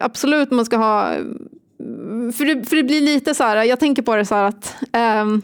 absolut 0.00 0.50
man 0.50 0.64
ska 0.64 0.76
ha 0.76 1.14
för 2.32 2.44
det, 2.44 2.68
för 2.68 2.76
det 2.76 2.82
blir 2.82 3.00
lite 3.00 3.34
så 3.34 3.44
här, 3.44 3.64
jag 3.64 3.80
tänker 3.80 4.02
på 4.02 4.16
det 4.16 4.26
så 4.26 4.34
här 4.34 4.44
att 4.44 4.76
um, 5.22 5.42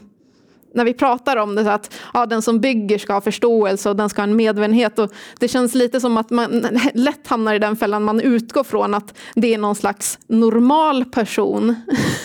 när 0.77 0.85
vi 0.85 0.93
pratar 0.93 1.37
om 1.37 1.55
det, 1.55 1.63
så 1.63 1.69
att 1.69 1.93
ja, 2.13 2.25
den 2.25 2.41
som 2.41 2.59
bygger 2.59 2.97
ska 2.97 3.13
ha 3.13 3.21
förståelse 3.21 3.89
och 3.89 3.95
den 3.95 4.09
ska 4.09 4.21
ha 4.21 4.27
en 4.27 4.35
medvetenhet. 4.35 4.99
Och 4.99 5.11
det 5.39 5.47
känns 5.47 5.75
lite 5.75 5.99
som 5.99 6.17
att 6.17 6.29
man 6.29 6.67
lätt 6.93 7.27
hamnar 7.27 7.53
i 7.53 7.59
den 7.59 7.75
fällan 7.75 8.03
man 8.03 8.21
utgår 8.21 8.63
från 8.63 8.93
att 8.93 9.13
det 9.35 9.53
är 9.53 9.57
någon 9.57 9.75
slags 9.75 10.19
normal 10.27 11.05
person. 11.05 11.75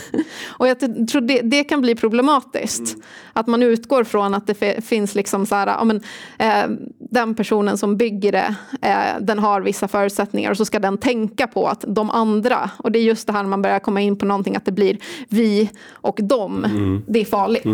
och 0.46 0.68
jag 0.68 0.80
tror 0.80 1.20
det, 1.20 1.40
det 1.40 1.64
kan 1.64 1.80
bli 1.80 1.94
problematiskt. 1.94 2.96
Att 3.32 3.46
man 3.46 3.62
utgår 3.62 4.04
från 4.04 4.34
att 4.34 4.46
det 4.46 4.54
fi- 4.54 4.80
finns 4.82 5.14
liksom 5.14 5.46
så 5.46 5.54
här, 5.54 5.66
ja, 5.66 5.84
men, 5.84 6.00
eh, 6.38 6.76
den 6.98 7.34
personen 7.34 7.78
som 7.78 7.96
bygger 7.96 8.32
det, 8.32 8.54
eh, 8.82 9.20
den 9.20 9.38
har 9.38 9.60
vissa 9.60 9.88
förutsättningar 9.88 10.50
och 10.50 10.56
så 10.56 10.64
ska 10.64 10.78
den 10.78 10.98
tänka 10.98 11.46
på 11.46 11.66
att 11.66 11.84
de 11.88 12.10
andra, 12.10 12.70
och 12.76 12.92
det 12.92 12.98
är 12.98 13.02
just 13.02 13.26
det 13.26 13.32
här 13.32 13.42
när 13.42 13.50
man 13.50 13.62
börjar 13.62 13.78
komma 13.78 14.00
in 14.00 14.16
på 14.16 14.26
någonting 14.26 14.56
att 14.56 14.64
det 14.64 14.72
blir 14.72 14.98
vi 15.28 15.70
och 15.90 16.18
dem, 16.22 16.66
det 17.08 17.20
är 17.20 17.24
farligt. 17.24 17.64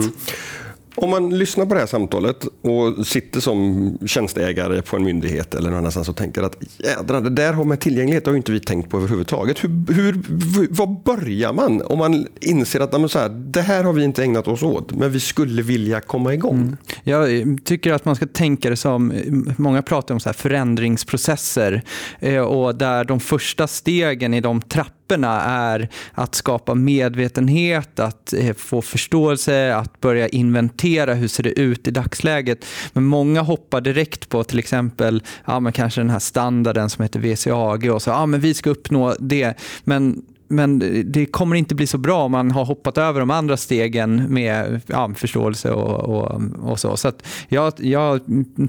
Om 1.01 1.11
man 1.11 1.39
lyssnar 1.39 1.67
på 1.67 1.75
det 1.75 1.81
här 1.81 1.87
samtalet 1.87 2.45
och 2.63 3.07
sitter 3.07 3.41
som 3.41 3.99
tjänsteägare 4.07 4.83
på 4.83 4.97
en 4.97 5.05
myndighet 5.05 5.55
eller 5.55 5.71
någon 5.71 5.79
annanstans 5.79 6.09
och 6.09 6.17
tänker 6.17 6.43
att 6.43 6.57
jädrar, 6.79 7.21
det 7.21 7.31
där 7.31 7.53
har 7.53 7.65
med 7.65 7.81
tillgänglighet 7.81 8.27
har 8.27 8.33
ju 8.33 8.37
inte 8.37 8.53
vi 8.53 8.61
tänkt 8.61 8.91
på 8.91 8.97
överhuvudtaget. 8.97 9.65
Hur, 9.65 9.93
hur, 9.93 10.69
var 10.71 10.87
börjar 11.05 11.53
man 11.53 11.83
om 11.83 11.99
man 11.99 12.27
inser 12.41 12.81
att 12.81 13.01
men 13.01 13.09
så 13.09 13.19
här, 13.19 13.29
det 13.29 13.63
här 13.63 13.85
har 13.85 13.93
vi 13.93 14.05
inte 14.05 14.23
ägnat 14.23 14.49
oss 14.49 14.63
åt, 14.63 14.93
men 14.93 15.11
vi 15.11 15.21
skulle 15.21 15.63
vilja 15.63 16.01
komma 16.01 16.35
igång? 16.35 16.57
Mm. 16.57 16.77
Jag 17.05 17.37
eh, 17.39 17.47
tycker 17.65 17.93
att 17.93 18.05
man 18.05 18.17
ska 18.17 18.27
tänka 18.27 18.71
det 18.71 18.77
som, 18.77 19.11
eh, 19.11 19.33
många 19.57 19.83
pratar 19.83 20.15
om 20.15 20.21
så 20.21 20.29
här 20.29 20.35
förändringsprocesser 20.35 21.83
eh, 22.21 22.39
och 22.39 22.75
där 22.75 23.05
de 23.05 23.21
första 23.21 23.67
stegen 23.67 24.35
i 24.35 24.41
de 24.41 24.61
trapporna 24.61 24.98
är 25.15 25.89
att 26.13 26.35
skapa 26.35 26.75
medvetenhet, 26.75 28.01
att 28.01 28.33
eh, 28.33 28.55
få 28.55 28.83
förståelse, 28.83 29.75
att 29.75 30.01
börja 30.01 30.29
inventera 30.29 31.15
hur 31.15 31.29
ser 31.29 31.43
det 31.43 31.61
ut 31.61 31.89
i 31.89 31.91
dagsläget. 31.91 32.67
Men 32.93 33.05
många 33.05 33.43
hoppar 33.43 33.81
direkt 33.81 34.29
på 34.29 34.45
till 34.45 34.59
exempel 34.59 35.23
ja, 35.45 35.61
men 35.61 35.73
kanske 35.73 36.01
den 36.01 36.11
här 36.11 36.19
standarden 36.19 36.91
som 36.91 37.03
heter 37.03 37.21
VCAG 37.21 37.91
och 37.91 38.03
så, 38.03 38.11
ja, 38.11 38.27
men 38.27 38.41
vi 38.41 38.55
ska 38.55 38.71
uppnå 38.71 39.15
det. 39.19 39.55
Men 39.85 40.23
men 40.49 40.83
det 41.05 41.27
kommer 41.27 41.57
inte 41.57 41.75
bli 41.75 41.87
så 41.87 41.99
bra 41.99 42.25
om 42.25 42.33
man 42.33 42.51
har 42.51 42.65
hoppat 42.65 42.99
över 42.99 43.21
de 43.21 43.31
andra 43.31 43.57
stegen 43.57 44.35
med 44.35 44.81
ja, 44.87 45.11
förståelse 45.17 45.71
och, 45.71 46.17
och, 46.17 46.43
och, 46.63 46.81
så. 46.81 46.97
Så 46.97 47.13
jag, 47.49 47.73
jag, 47.77 48.21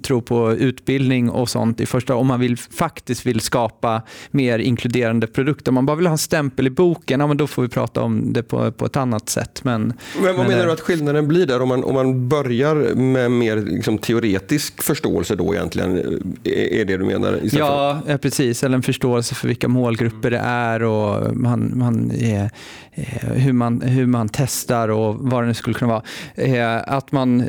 tror 0.04 0.22
på 0.22 0.52
utbildning 0.52 1.30
och 1.30 1.50
sånt 1.50 1.82
i 1.82 1.86
första 1.86 2.16
om 2.16 2.28
man 2.28 2.40
vill, 2.40 2.58
faktiskt 2.58 3.26
vill 3.26 3.40
skapa 3.40 4.02
mer 4.32 4.60
inkluderande 4.60 5.28
produkter. 5.28 5.72
Om 5.72 5.76
man 5.76 5.86
bara 5.86 5.96
vill 5.96 6.08
ha 6.08 6.12
en 6.12 6.18
stämpel 6.18 6.68
i 6.68 6.70
boken, 6.70 7.20
ja, 7.20 7.28
men 7.28 7.38
då 7.38 7.48
får 7.48 7.62
vi 7.62 7.68
prata 7.68 8.02
om 8.02 8.34
det 8.34 8.44
på, 8.44 8.72
på 8.72 8.86
ett 8.86 8.98
annat 8.98 9.30
sätt. 9.30 9.64
Men, 9.64 9.82
men 9.82 10.24
vad 10.24 10.36
men, 10.36 10.48
menar 10.48 10.66
du 10.66 10.72
att 10.72 10.80
skillnaden 10.80 11.28
blir 11.28 11.46
där 11.46 11.62
om 11.62 11.70
man, 11.70 11.84
om 11.84 11.94
man 11.94 12.30
börjar 12.30 12.96
med 12.96 13.32
mer 13.32 13.58
liksom, 13.58 13.98
teoretisk 13.98 14.84
förståelse 14.84 15.36
då 15.36 15.54
egentligen? 15.54 15.98
Är 16.44 16.86
det 16.86 16.98
du 16.98 17.06
menar? 17.06 17.40
Ja, 17.44 18.02
ja, 18.08 18.18
precis. 18.18 18.64
Eller 18.64 18.76
en 18.76 18.84
förståelse 18.84 19.36
för 19.36 19.48
vilka 19.48 19.68
målgrupper 19.68 20.32
det 20.32 20.42
är 20.44 20.84
och 20.84 21.38
man, 21.38 21.69
man 21.78 22.12
är, 22.12 22.52
eh, 22.92 23.30
hur, 23.34 23.54
man, 23.54 23.82
hur 23.82 24.06
man 24.06 24.30
testar 24.30 24.90
och 24.90 25.16
vad 25.20 25.44
det 25.44 25.48
nu 25.48 25.54
skulle 25.54 25.74
kunna 25.74 25.92
vara. 25.92 26.04
Eh, 26.36 26.94
att 26.94 27.12
man, 27.12 27.44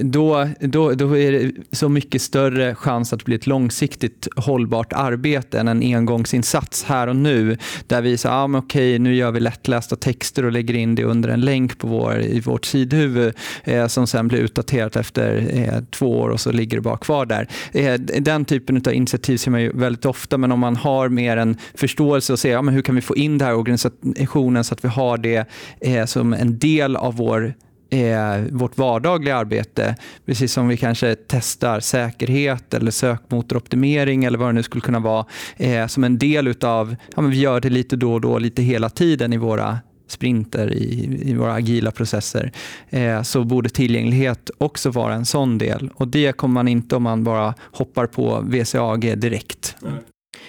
då, 0.00 0.48
då, 0.60 0.92
då 0.92 1.16
är 1.16 1.32
det 1.32 1.52
så 1.72 1.88
mycket 1.88 2.22
större 2.22 2.74
chans 2.74 3.12
att 3.12 3.18
det 3.18 3.24
blir 3.24 3.36
ett 3.36 3.46
långsiktigt 3.46 4.28
hållbart 4.36 4.92
arbete 4.92 5.60
än 5.60 5.68
en 5.68 5.82
engångsinsats 5.82 6.84
här 6.84 7.06
och 7.06 7.16
nu. 7.16 7.58
Där 7.86 8.02
vi 8.02 8.16
säger, 8.16 8.34
ah, 8.34 8.58
okej, 8.58 8.98
nu 8.98 9.14
gör 9.14 9.30
vi 9.30 9.40
lättlästa 9.40 9.96
texter 9.96 10.44
och 10.44 10.52
lägger 10.52 10.74
in 10.74 10.94
det 10.94 11.04
under 11.04 11.28
en 11.28 11.40
länk 11.40 11.78
på 11.78 11.88
vår, 11.88 12.20
i 12.20 12.40
vårt 12.40 12.64
sidhuvud 12.64 13.34
eh, 13.64 13.86
som 13.86 14.06
sen 14.06 14.28
blir 14.28 14.38
utdaterat 14.38 14.96
efter 14.96 15.46
eh, 15.52 15.84
två 15.90 16.20
år 16.20 16.28
och 16.28 16.40
så 16.40 16.52
ligger 16.52 16.76
det 16.76 16.82
bara 16.82 16.96
kvar 16.96 17.26
där. 17.26 17.48
Eh, 17.72 17.94
den 18.00 18.44
typen 18.44 18.76
av 18.76 18.92
initiativ 18.92 19.36
ser 19.36 19.50
man 19.50 19.62
ju 19.62 19.72
väldigt 19.74 20.04
ofta, 20.04 20.38
men 20.38 20.52
om 20.52 20.60
man 20.60 20.76
har 20.76 21.08
mer 21.08 21.36
en 21.36 21.56
förståelse 21.74 22.32
och 22.32 22.38
ser 22.38 22.56
ah, 22.56 22.62
men 22.62 22.74
hur 22.74 22.82
kan 22.82 22.94
vi 22.94 23.00
få 23.00 23.16
in 23.16 23.38
det 23.38 23.44
här 23.44 23.54
och 23.54 23.63
organisationen 23.64 24.64
så 24.64 24.74
att 24.74 24.84
vi 24.84 24.88
har 24.88 25.18
det 25.18 25.48
eh, 25.80 26.04
som 26.04 26.32
en 26.32 26.58
del 26.58 26.96
av 26.96 27.16
vår 27.16 27.54
eh, 27.90 28.44
vårt 28.50 28.78
vardagliga 28.78 29.36
arbete. 29.36 29.96
Precis 30.26 30.52
som 30.52 30.68
vi 30.68 30.76
kanske 30.76 31.14
testar 31.14 31.80
säkerhet 31.80 32.74
eller 32.74 32.90
sökmotoroptimering 32.90 34.24
eller 34.24 34.38
vad 34.38 34.48
det 34.48 34.52
nu 34.52 34.62
skulle 34.62 34.80
kunna 34.80 35.00
vara. 35.00 35.26
Eh, 35.56 35.86
som 35.86 36.04
en 36.04 36.18
del 36.18 36.54
av, 36.62 36.96
ja, 37.16 37.22
men 37.22 37.30
vi 37.30 37.38
gör 37.38 37.60
det 37.60 37.70
lite 37.70 37.96
då 37.96 38.12
och 38.12 38.20
då, 38.20 38.38
lite 38.38 38.62
hela 38.62 38.90
tiden 38.90 39.32
i 39.32 39.36
våra 39.36 39.78
sprinter 40.06 40.72
i, 40.72 41.20
i 41.30 41.34
våra 41.34 41.52
agila 41.52 41.90
processer, 41.90 42.52
eh, 42.90 43.22
så 43.22 43.44
borde 43.44 43.68
tillgänglighet 43.68 44.50
också 44.58 44.90
vara 44.90 45.14
en 45.14 45.26
sån 45.26 45.58
del. 45.58 45.90
Och 45.94 46.08
Det 46.08 46.32
kommer 46.32 46.54
man 46.54 46.68
inte 46.68 46.96
om 46.96 47.02
man 47.02 47.24
bara 47.24 47.54
hoppar 47.72 48.06
på 48.06 48.44
VCAG 48.46 49.18
direkt. 49.18 49.76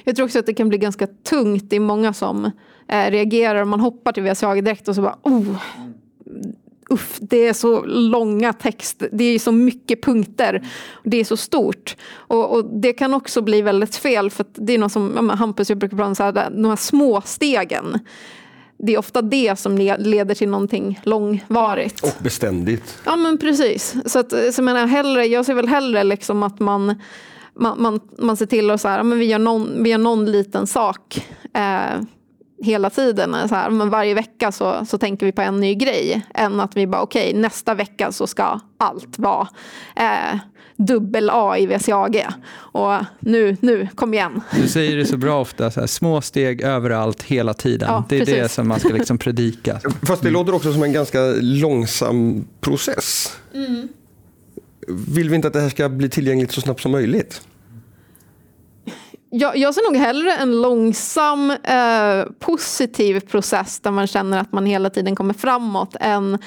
Jag 0.03 0.15
tror 0.15 0.25
också 0.25 0.39
att 0.39 0.45
det 0.45 0.53
kan 0.53 0.69
bli 0.69 0.77
ganska 0.77 1.07
tungt. 1.29 1.73
i 1.73 1.79
många 1.79 2.13
som 2.13 2.51
eh, 2.87 3.11
reagerar. 3.11 3.65
Man 3.65 3.79
hoppar 3.79 4.11
till 4.11 4.23
VCAG 4.23 4.63
direkt 4.63 4.87
och 4.87 4.95
så 4.95 5.01
bara 5.01 5.17
oh, 5.21 5.57
uff, 6.89 7.17
det 7.21 7.47
är 7.47 7.53
så 7.53 7.85
långa 7.85 8.53
text, 8.53 9.03
det 9.11 9.23
är 9.23 9.39
så 9.39 9.51
mycket 9.51 10.03
punkter, 10.03 10.67
det 11.03 11.17
är 11.17 11.25
så 11.25 11.37
stort. 11.37 11.95
Och, 12.15 12.55
och 12.55 12.65
det 12.65 12.93
kan 12.93 13.13
också 13.13 13.41
bli 13.41 13.61
väldigt 13.61 13.95
fel, 13.95 14.31
för 14.31 14.45
det 14.53 14.73
är 14.73 14.77
något 14.77 14.91
som 14.91 15.13
ja, 15.15 15.35
Hampus 15.35 15.69
jag 15.69 15.77
brukar 15.77 15.97
prata 15.97 16.29
om, 16.29 16.35
här, 16.35 16.49
de 16.49 16.65
här 16.65 16.75
små 16.75 17.21
stegen. 17.21 17.99
Det 18.77 18.93
är 18.93 18.97
ofta 18.97 19.21
det 19.21 19.59
som 19.59 19.77
leder 19.77 20.35
till 20.35 20.49
någonting 20.49 20.99
långvarigt. 21.03 22.03
Och 22.03 22.23
beständigt. 22.23 23.01
Ja 23.05 23.15
men 23.15 23.37
precis. 23.37 23.95
Så, 24.05 24.19
att, 24.19 24.29
så 24.29 24.37
jag, 24.37 24.63
menar, 24.63 24.87
hellre, 24.87 25.25
jag 25.25 25.45
ser 25.45 25.53
väl 25.53 25.67
hellre 25.67 26.03
liksom 26.03 26.43
att 26.43 26.59
man 26.59 26.95
man, 27.57 27.81
man, 27.81 27.99
man 28.17 28.37
ser 28.37 28.45
till 28.45 28.69
att 28.69 28.81
så 28.81 28.87
här, 28.87 29.03
men 29.03 29.19
vi, 29.19 29.25
gör 29.25 29.39
någon, 29.39 29.83
vi 29.83 29.89
gör 29.89 29.97
någon 29.97 30.31
liten 30.31 30.67
sak 30.67 31.27
eh, 31.53 32.01
hela 32.61 32.89
tiden. 32.89 33.49
Så 33.49 33.55
här, 33.55 33.69
men 33.69 33.89
varje 33.89 34.13
vecka 34.13 34.51
så, 34.51 34.85
så 34.85 34.97
tänker 34.97 35.25
vi 35.25 35.31
på 35.31 35.41
en 35.41 35.59
ny 35.59 35.75
grej. 35.75 36.25
Än 36.33 36.59
att 36.59 36.77
vi 36.77 36.87
bara 36.87 37.01
okej, 37.01 37.29
okay, 37.29 37.41
nästa 37.41 37.73
vecka 37.73 38.11
så 38.11 38.27
ska 38.27 38.59
allt 38.77 39.19
vara 39.19 39.47
eh, 39.95 40.39
dubbel 40.77 41.29
A 41.33 41.57
i 41.57 41.65
VCAG. 41.65 42.25
Och 42.55 42.93
nu, 43.19 43.57
nu, 43.59 43.87
kom 43.95 44.13
igen. 44.13 44.41
Du 44.61 44.67
säger 44.67 44.97
det 44.97 45.05
så 45.05 45.17
bra 45.17 45.41
ofta, 45.41 45.71
så 45.71 45.79
här, 45.79 45.87
små 45.87 46.21
steg 46.21 46.61
överallt 46.61 47.23
hela 47.23 47.53
tiden. 47.53 47.89
Ja, 47.89 48.03
det 48.09 48.15
är 48.15 48.19
precis. 48.19 48.35
det 48.35 48.49
som 48.49 48.67
man 48.67 48.79
ska 48.79 48.89
liksom 48.89 49.17
predika. 49.17 49.79
Fast 50.07 50.21
det 50.21 50.29
låter 50.29 50.55
också 50.55 50.73
som 50.73 50.83
en 50.83 50.93
ganska 50.93 51.19
långsam 51.41 52.47
process. 52.61 53.37
Mm. 53.53 53.87
Vill 54.87 55.29
vi 55.29 55.35
inte 55.35 55.47
att 55.47 55.53
det 55.53 55.61
här 55.61 55.69
ska 55.69 55.89
bli 55.89 56.09
tillgängligt 56.09 56.51
så 56.51 56.61
snabbt 56.61 56.81
som 56.81 56.91
möjligt? 56.91 57.41
Jag, 59.37 59.57
jag 59.57 59.75
ser 59.75 59.91
nog 59.91 60.01
hellre 60.01 60.33
en 60.33 60.61
långsam 60.61 61.51
eh, 61.51 62.25
positiv 62.39 63.19
process 63.19 63.79
där 63.79 63.91
man 63.91 64.07
känner 64.07 64.39
att 64.39 64.51
man 64.51 64.65
hela 64.65 64.89
tiden 64.89 65.15
kommer 65.15 65.33
framåt 65.33 65.95
än 65.99 66.37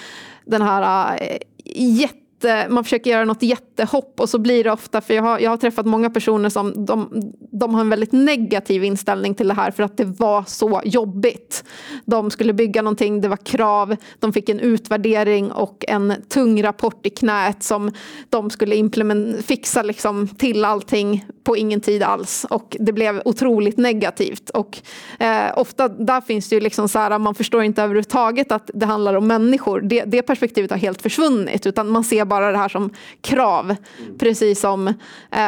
den 0.44 0.62
här 0.62 1.16
eh, 1.20 1.38
jätte 1.74 2.66
man 2.68 2.84
försöker 2.84 3.10
göra 3.10 3.24
något 3.24 3.42
jättehopp 3.42 4.20
och 4.20 4.28
så 4.28 4.38
blir 4.38 4.64
det 4.64 4.70
ofta, 4.70 5.00
för 5.00 5.14
jag 5.14 5.22
har, 5.22 5.38
jag 5.38 5.50
har 5.50 5.56
träffat 5.56 5.86
många 5.86 6.10
personer 6.10 6.48
som 6.48 6.86
de, 6.86 7.08
de 7.52 7.74
har 7.74 7.80
en 7.80 7.90
väldigt 7.90 8.12
negativ 8.12 8.84
inställning 8.84 9.34
till 9.34 9.48
det 9.48 9.54
här 9.54 9.70
för 9.70 9.82
att 9.82 9.96
det 9.96 10.04
var 10.04 10.44
så 10.46 10.82
jobbigt. 10.84 11.64
De 12.04 12.30
skulle 12.30 12.52
bygga 12.52 12.82
någonting, 12.82 13.20
det 13.20 13.28
var 13.28 13.36
krav, 13.36 13.96
de 14.18 14.32
fick 14.32 14.48
en 14.48 14.60
utvärdering 14.60 15.52
och 15.52 15.84
en 15.88 16.14
tung 16.28 16.62
rapport 16.62 17.06
i 17.06 17.10
knät 17.10 17.62
som 17.62 17.92
de 18.28 18.50
skulle 18.50 18.90
fixa 19.42 19.82
liksom 19.82 20.28
till 20.28 20.64
allting 20.64 21.24
på 21.48 21.56
ingen 21.56 21.80
tid 21.80 22.02
alls 22.02 22.46
och 22.50 22.76
det 22.80 22.92
blev 22.92 23.22
otroligt 23.24 23.76
negativt. 23.76 24.50
Och 24.50 24.78
eh, 25.18 25.52
ofta 25.56 25.88
där 25.88 26.20
finns 26.20 26.48
det 26.48 26.54
ju 26.54 26.60
liksom 26.60 26.88
så 26.88 26.98
här, 26.98 27.18
man 27.18 27.34
förstår 27.34 27.62
inte 27.62 27.82
överhuvudtaget 27.82 28.52
att 28.52 28.70
det 28.74 28.86
handlar 28.86 29.14
om 29.14 29.26
människor. 29.26 29.80
Det, 29.80 30.04
det 30.04 30.22
perspektivet 30.22 30.70
har 30.70 30.78
helt 30.78 31.02
försvunnit 31.02 31.66
utan 31.66 31.88
man 31.88 32.04
ser 32.04 32.24
bara 32.24 32.52
det 32.52 32.58
här 32.58 32.68
som 32.68 32.90
krav. 33.20 33.76
Precis 34.18 34.60
som 34.60 34.94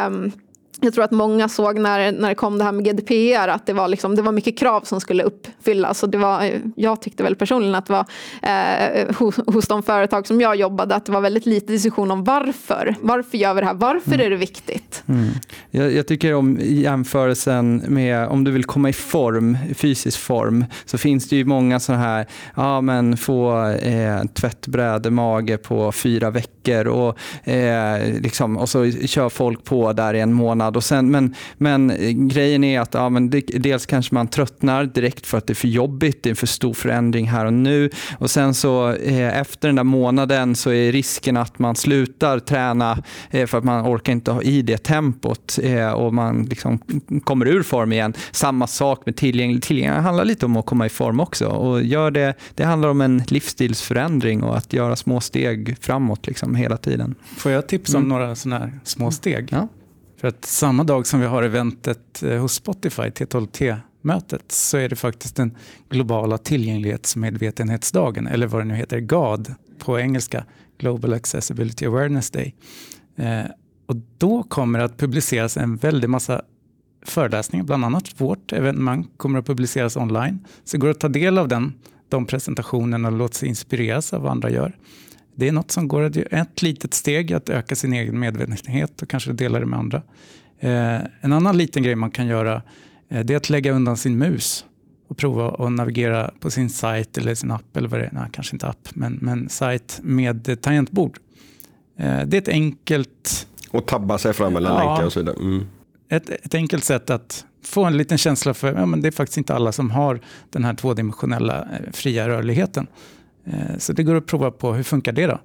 um, 0.06 0.32
jag 0.80 0.94
tror 0.94 1.04
att 1.04 1.10
många 1.10 1.48
såg 1.48 1.78
när, 1.78 2.12
när 2.12 2.28
det 2.28 2.34
kom 2.34 2.58
det 2.58 2.64
här 2.64 2.72
med 2.72 2.84
GDPR 2.84 3.48
att 3.48 3.66
det 3.66 3.72
var, 3.72 3.88
liksom, 3.88 4.16
det 4.16 4.22
var 4.22 4.32
mycket 4.32 4.58
krav 4.58 4.80
som 4.80 5.00
skulle 5.00 5.22
uppfyllas. 5.22 6.02
Och 6.02 6.08
det 6.08 6.18
var, 6.18 6.50
jag 6.76 7.00
tyckte 7.00 7.22
väl 7.22 7.36
personligen 7.36 7.74
att 7.74 7.86
det 7.86 7.92
var 7.92 8.06
eh, 8.42 9.16
hos, 9.16 9.36
hos 9.46 9.68
de 9.68 9.82
företag 9.82 10.26
som 10.26 10.40
jag 10.40 10.56
jobbade 10.56 10.94
att 10.94 11.06
det 11.06 11.12
var 11.12 11.20
väldigt 11.20 11.46
lite 11.46 11.72
diskussion 11.72 12.10
om 12.10 12.24
varför. 12.24 12.96
Varför 13.00 13.38
gör 13.38 13.54
vi 13.54 13.60
det 13.60 13.66
här? 13.66 13.74
Varför 13.74 14.14
mm. 14.14 14.26
är 14.26 14.30
det 14.30 14.36
viktigt? 14.36 15.02
Mm. 15.06 15.28
Jag, 15.70 15.92
jag, 15.92 16.06
tycker 16.06 16.34
om 16.34 16.58
jämförelsen 16.60 17.82
med 17.88 18.28
om 18.28 18.44
du 18.44 18.50
vill 18.50 18.64
komma 18.64 18.88
i 18.88 18.92
form, 18.92 19.58
fysisk 19.74 20.20
form, 20.20 20.64
så 20.84 20.98
finns 20.98 21.28
det 21.28 21.36
ju 21.36 21.44
många 21.44 21.80
sådana 21.80 22.02
här, 22.04 22.26
ja 22.56 22.80
men 22.80 23.16
få 23.16 23.66
eh, 23.68 24.22
tvättbräde, 24.34 25.10
mage 25.10 25.58
på 25.58 25.92
fyra 25.92 26.30
veckor 26.30 26.86
och, 26.86 27.48
eh, 27.48 28.20
liksom, 28.20 28.56
och 28.56 28.68
så 28.68 28.90
kör 28.90 29.28
folk 29.28 29.64
på 29.64 29.92
där 29.92 30.14
i 30.14 30.20
en 30.20 30.32
månad 30.32 30.69
månad. 30.70 30.76
Och 30.76 30.85
sen, 30.85 31.11
men, 31.11 31.35
men 31.59 32.28
grejen 32.28 32.64
är 32.64 32.80
att 32.80 32.94
ja, 32.94 33.09
men 33.09 33.30
det, 33.30 33.40
dels 33.40 33.87
kanske 33.87 34.14
man 34.14 34.28
tröttnar 34.28 34.85
direkt 34.87 35.26
för 35.26 35.38
att 35.38 35.46
det 35.46 35.52
är 35.52 35.54
för 35.54 35.68
jobbigt, 35.68 36.22
det 36.22 36.28
är 36.28 36.30
en 36.30 36.37
för 36.37 36.46
stor 36.46 36.74
förändring 36.74 37.28
här 37.28 37.46
och 37.46 37.52
nu. 37.52 37.90
Och 38.18 38.30
sen 38.30 38.54
så 38.54 38.92
eh, 38.92 39.40
efter 39.40 39.68
den 39.68 39.76
där 39.76 39.85
månaden 39.85 40.56
så 40.56 40.70
är 40.70 40.92
risken 40.92 41.37
att 41.37 41.59
man 41.59 41.76
slutar 41.76 42.38
träna 42.38 43.02
eh, 43.30 43.46
för 43.46 43.59
att 43.59 43.64
man 43.64 43.87
orkar 43.87 44.12
inte 44.12 44.33
ha 44.33 44.42
i 44.42 44.62
det 44.62 44.78
tempot 44.78 45.59
eh, 45.62 45.92
och 45.92 46.14
man 46.14 46.44
liksom 46.44 46.78
kommer 47.24 47.48
ur 47.48 47.62
form 47.62 47.92
igen. 47.92 48.14
Samma 48.33 48.66
sak 48.66 49.06
med 49.06 49.16
tillgänglig. 49.16 49.62
Tillgänglig 49.62 50.02
handlar 50.02 50.24
lite 50.24 50.46
om 50.46 50.56
att 50.56 50.66
komma 50.66 50.87
i 50.87 50.88
form 50.88 51.20
också. 51.20 51.46
Och 51.46 51.83
gör 51.83 52.11
det, 52.11 52.35
det 52.54 52.64
handlar 52.64 52.88
om 52.88 53.00
en 53.00 53.22
livsstilsförändring 53.28 54.42
och 54.42 54.56
att 54.56 54.72
göra 54.72 54.96
små 54.96 55.20
steg 55.20 55.76
framåt 55.80 56.26
liksom 56.26 56.54
hela 56.54 56.76
tiden. 56.76 57.14
Får 57.37 57.52
jag 57.52 57.68
tipsa 57.68 57.98
om 57.98 58.04
mm. 58.04 58.18
några 58.18 58.35
sådana 58.35 58.59
här 58.59 58.80
små 58.85 59.11
steg? 59.11 59.48
Ja. 59.50 59.68
För 60.20 60.28
att 60.28 60.44
samma 60.44 60.85
dag 60.85 61.06
som 61.06 61.20
vi 61.20 61.26
har 61.26 61.42
eventet 61.42 62.22
eh, 62.22 62.40
hos 62.40 62.54
Spotify, 62.54 63.02
T12T-mötet, 63.02 64.52
så 64.52 64.76
är 64.76 64.88
det 64.88 64.96
faktiskt 64.96 65.37
den 65.37 65.56
globala 65.90 66.38
tillgänglighetsmedvetenhetsdagen, 66.38 68.26
eller 68.26 68.46
vad 68.46 68.61
det 68.61 68.64
nu 68.64 68.74
heter, 68.74 69.00
GAD 69.00 69.54
på 69.78 69.98
engelska, 70.00 70.44
Global 70.78 71.12
Accessibility 71.12 71.87
Awareness 71.87 72.30
Day. 72.30 72.54
Eh, 73.16 73.44
och 73.87 73.96
då 74.18 74.42
kommer 74.42 74.78
det 74.78 74.85
att 74.85 74.98
publiceras 74.98 75.56
en 75.56 75.76
väldig 75.76 76.11
massa 76.11 76.42
föreläsningar, 77.02 77.64
bland 77.64 77.85
annat 77.85 78.20
vårt 78.20 78.52
evenemang 78.52 79.06
kommer 79.16 79.38
att 79.38 79.46
publiceras 79.46 79.96
online. 79.96 80.46
Så 80.64 80.76
det 80.76 80.80
går 80.80 80.90
att 80.90 81.00
ta 81.00 81.09
del 81.09 81.38
av 81.38 81.48
den, 81.48 81.72
de 82.09 82.26
presentationerna 82.26 83.09
och 83.09 83.14
låta 83.14 83.35
sig 83.35 83.48
inspireras 83.48 84.12
av 84.12 84.22
vad 84.22 84.30
andra 84.30 84.50
gör. 84.50 84.76
Det 85.40 85.48
är 85.48 85.53
något 85.53 85.70
som 85.70 85.88
går 85.88 86.18
ett 86.31 86.62
litet 86.62 86.94
steg 86.94 87.33
att 87.33 87.48
öka 87.48 87.76
sin 87.76 87.92
egen 87.92 88.18
medvetenhet 88.18 89.03
och 89.03 89.09
kanske 89.09 89.33
dela 89.33 89.61
det 89.61 89.66
med 89.66 89.79
andra. 89.79 90.03
Eh, 90.59 91.00
en 91.20 91.33
annan 91.33 91.59
liten 91.59 91.83
grej 91.83 91.94
man 91.94 92.11
kan 92.11 92.26
göra 92.26 92.62
eh, 93.09 93.24
det 93.24 93.33
är 93.33 93.37
att 93.37 93.50
lägga 93.50 93.72
undan 93.72 93.96
sin 93.96 94.18
mus 94.18 94.64
och 95.09 95.16
prova 95.16 95.66
att 95.66 95.72
navigera 95.72 96.31
på 96.40 96.50
sin 96.50 96.70
sajt 96.70 97.18
eller 97.18 97.35
sin 97.35 97.50
app 97.50 97.76
eller 97.76 97.88
vad 97.88 98.00
det 98.00 98.07
är, 98.07 98.11
nej, 98.12 98.29
kanske 98.33 98.55
inte 98.57 98.66
app, 98.66 98.88
men, 98.94 99.18
men 99.22 99.48
sajt 99.48 100.00
med 100.03 100.61
tangentbord. 100.62 101.18
Eh, 101.98 102.20
det 102.26 102.37
är 102.37 102.40
ett 102.40 102.48
enkelt... 102.48 103.46
Och 103.70 103.87
tabba 103.87 104.18
sig 104.18 104.33
fram 104.33 104.53
mellan 104.53 104.74
ja, 104.74 104.88
länkar 104.88 105.07
och 105.07 105.12
så 105.12 105.20
vidare. 105.20 105.37
Mm. 105.37 105.66
ett, 106.09 106.31
ett 106.31 106.55
enkelt 106.55 106.85
sätt 106.85 107.11
att 107.11 107.44
få 107.62 107.85
en 107.85 107.96
liten 107.96 108.18
känsla 108.18 108.55
för 108.55 108.74
ja, 108.74 108.87
men 108.87 109.00
det 109.00 109.09
är 109.09 109.12
faktiskt 109.12 109.38
inte 109.38 109.55
alla 109.55 109.72
som 109.72 109.90
har 109.90 110.20
den 110.50 110.64
här 110.64 110.74
tvådimensionella 110.74 111.68
fria 111.92 112.29
rörligheten. 112.29 112.87
Eh, 113.52 113.78
så 113.78 113.92
det 113.92 114.02
går 114.02 114.14
att 114.14 114.26
prova 114.26 114.50
på. 114.50 114.72
Hur 114.72 114.82
funkar 114.82 115.12
det 115.12 115.26
då? 115.26 115.40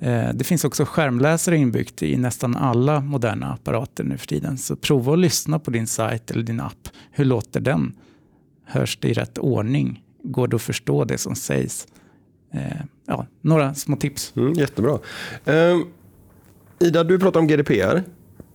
Eh, 0.00 0.28
det 0.34 0.44
finns 0.44 0.64
också 0.64 0.84
skärmläsare 0.84 1.56
inbyggt 1.56 2.02
i 2.02 2.16
nästan 2.16 2.56
alla 2.56 3.00
moderna 3.00 3.52
apparater 3.52 4.04
nu 4.04 4.18
för 4.18 4.26
tiden. 4.26 4.58
Så 4.58 4.76
prova 4.76 5.12
att 5.12 5.18
lyssna 5.18 5.58
på 5.58 5.70
din 5.70 5.86
sajt 5.86 6.30
eller 6.30 6.42
din 6.42 6.60
app. 6.60 6.88
Hur 7.10 7.24
låter 7.24 7.60
den? 7.60 7.92
Hörs 8.64 8.98
det 9.00 9.08
i 9.08 9.12
rätt 9.12 9.38
ordning? 9.38 10.02
Går 10.22 10.48
det 10.48 10.56
att 10.56 10.62
förstå 10.62 11.04
det 11.04 11.18
som 11.18 11.34
sägs? 11.34 11.86
Eh, 12.52 12.60
ja, 13.06 13.26
några 13.40 13.74
små 13.74 13.96
tips. 13.96 14.32
Mm, 14.36 14.52
jättebra. 14.52 14.98
Ida, 16.78 17.04
du 17.04 17.18
pratar 17.18 17.40
om 17.40 17.46
GDPR. 17.46 18.02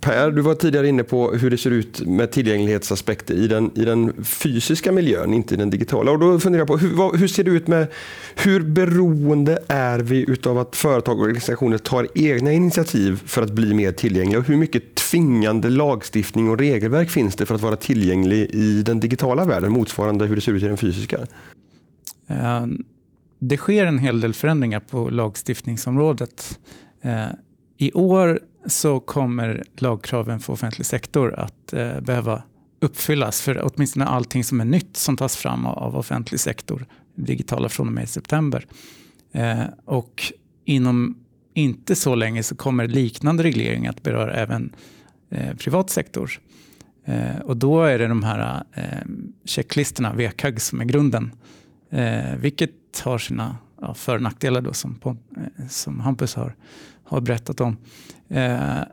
Per, 0.02 0.32
du 0.32 0.42
var 0.42 0.56
tidigare 0.56 0.88
inne 0.88 1.04
på 1.04 1.32
hur 1.32 1.50
det 1.50 1.58
ser 1.58 1.72
ut 1.72 2.02
med 2.08 2.32
tillgänglighetsaspekter 2.32 3.34
i 3.34 3.48
den, 3.48 3.72
i 3.76 3.86
den 3.86 4.24
fysiska 4.24 4.92
miljön, 4.92 5.34
inte 5.34 5.54
i 5.54 5.58
den 5.58 5.70
digitala. 5.70 6.12
Och 6.12 6.20
då 6.20 6.40
funderar 6.40 6.62
jag 6.62 6.68
på 6.68 6.78
hur, 6.78 6.96
vad, 6.96 7.20
hur 7.20 7.28
ser 7.28 7.44
det 7.44 7.52
ut 7.52 7.68
med 7.68 7.88
hur 8.36 8.64
beroende 8.64 9.60
är 9.68 10.00
vi 10.00 10.30
utav 10.30 10.58
att 10.58 10.76
företag 10.76 11.18
och 11.18 11.24
organisationer 11.24 11.78
tar 11.78 12.08
egna 12.16 12.52
initiativ 12.52 13.22
för 13.26 13.42
att 13.42 13.52
bli 13.52 13.74
mer 13.74 13.92
tillgängliga? 13.92 14.40
Och 14.40 14.46
hur 14.46 14.58
mycket 14.58 14.96
tvingande 14.96 15.70
lagstiftning 15.70 16.50
och 16.50 16.58
regelverk 16.58 17.10
finns 17.10 17.36
det 17.36 17.46
för 17.46 17.56
att 17.56 17.62
vara 17.62 17.76
tillgänglig 17.76 18.50
i 18.54 18.84
den 18.84 19.00
digitala 19.00 19.46
världen 19.46 19.72
motsvarande 19.72 20.26
hur 20.26 20.36
det 20.36 20.42
ser 20.42 20.52
ut 20.52 20.64
i 20.64 20.68
den 20.68 20.78
fysiska? 20.78 21.20
Eh, 22.28 22.66
det 23.40 23.58
sker 23.58 23.86
en 23.86 24.00
hel 24.00 24.22
del 24.22 24.34
förändringar 24.34 24.80
på 24.80 25.10
lagstiftningsområdet. 25.10 26.60
Eh, 27.02 27.26
i 27.82 27.92
år 27.94 28.40
så 28.66 29.00
kommer 29.00 29.64
lagkraven 29.78 30.40
för 30.40 30.54
offentlig 30.54 30.86
sektor 30.86 31.34
att 31.34 31.74
eh, 31.74 32.02
behöva 32.02 32.44
uppfyllas 32.80 33.42
för 33.42 33.62
åtminstone 33.74 34.06
allting 34.06 34.44
som 34.44 34.62
är 34.62 34.66
nytt 34.66 34.98
som 34.98 35.18
tas 35.18 35.38
fram 35.38 35.66
av 35.66 35.96
offentlig 35.96 36.40
sektor, 36.40 36.86
digitala 37.16 37.70
från 37.70 37.88
och 37.88 37.94
med 37.94 38.10
september. 38.10 38.66
Eh, 39.32 39.64
och 39.86 40.34
inom 40.66 41.18
inte 41.54 41.96
så 41.96 42.16
länge 42.16 42.44
så 42.44 42.56
kommer 42.56 42.88
liknande 42.88 43.44
regleringar 43.44 43.90
att 43.90 44.04
beröra 44.04 44.34
även 44.34 44.76
eh, 45.30 45.56
privat 45.56 45.90
sektor. 45.90 46.32
Eh, 47.06 47.40
och 47.40 47.58
då 47.58 47.84
är 47.84 48.00
det 48.00 48.08
de 48.08 48.24
här 48.24 48.64
eh, 48.74 48.84
checklistorna, 49.46 50.14
WCAG, 50.14 50.62
som 50.62 50.82
är 50.82 50.86
grunden. 50.86 51.32
Eh, 51.90 52.36
vilket 52.38 53.02
har 53.04 53.18
sina 53.18 53.58
ja, 53.82 53.94
för 53.94 54.16
och 54.16 54.22
nackdelar 54.22 54.62
då, 54.62 54.74
som, 54.74 54.96
på, 54.96 55.10
eh, 55.10 55.68
som 55.68 56.00
Hampus 56.00 56.36
har, 56.36 56.56
har 57.10 57.22
berättat 57.22 57.62
om. 57.62 57.78
Eh, 58.30 58.84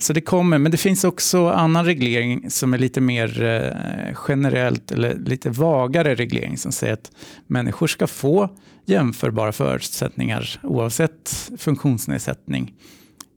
så 0.00 0.12
det 0.12 0.20
kommer, 0.20 0.58
men 0.58 0.72
det 0.72 0.78
finns 0.78 1.04
också 1.04 1.48
annan 1.48 1.84
reglering 1.84 2.50
som 2.50 2.74
är 2.74 2.78
lite 2.78 3.00
mer 3.00 3.42
eh, 3.42 4.16
generellt 4.28 4.92
eller 4.92 5.14
lite 5.14 5.50
vagare 5.50 6.14
reglering 6.14 6.58
som 6.58 6.72
säger 6.72 6.92
att 6.92 7.10
människor 7.46 7.86
ska 7.86 8.06
få 8.06 8.50
jämförbara 8.86 9.52
förutsättningar 9.52 10.60
oavsett 10.62 11.50
funktionsnedsättning. 11.58 12.74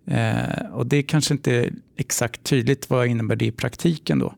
Eh, 0.07 0.65
och 0.73 0.87
det 0.87 0.97
är 0.97 1.01
kanske 1.01 1.33
inte 1.33 1.69
exakt 1.97 2.43
tydligt 2.43 2.89
vad 2.89 3.07
innebär 3.07 3.35
det 3.35 3.45
i 3.45 3.51
praktiken 3.51 4.19
då. 4.19 4.33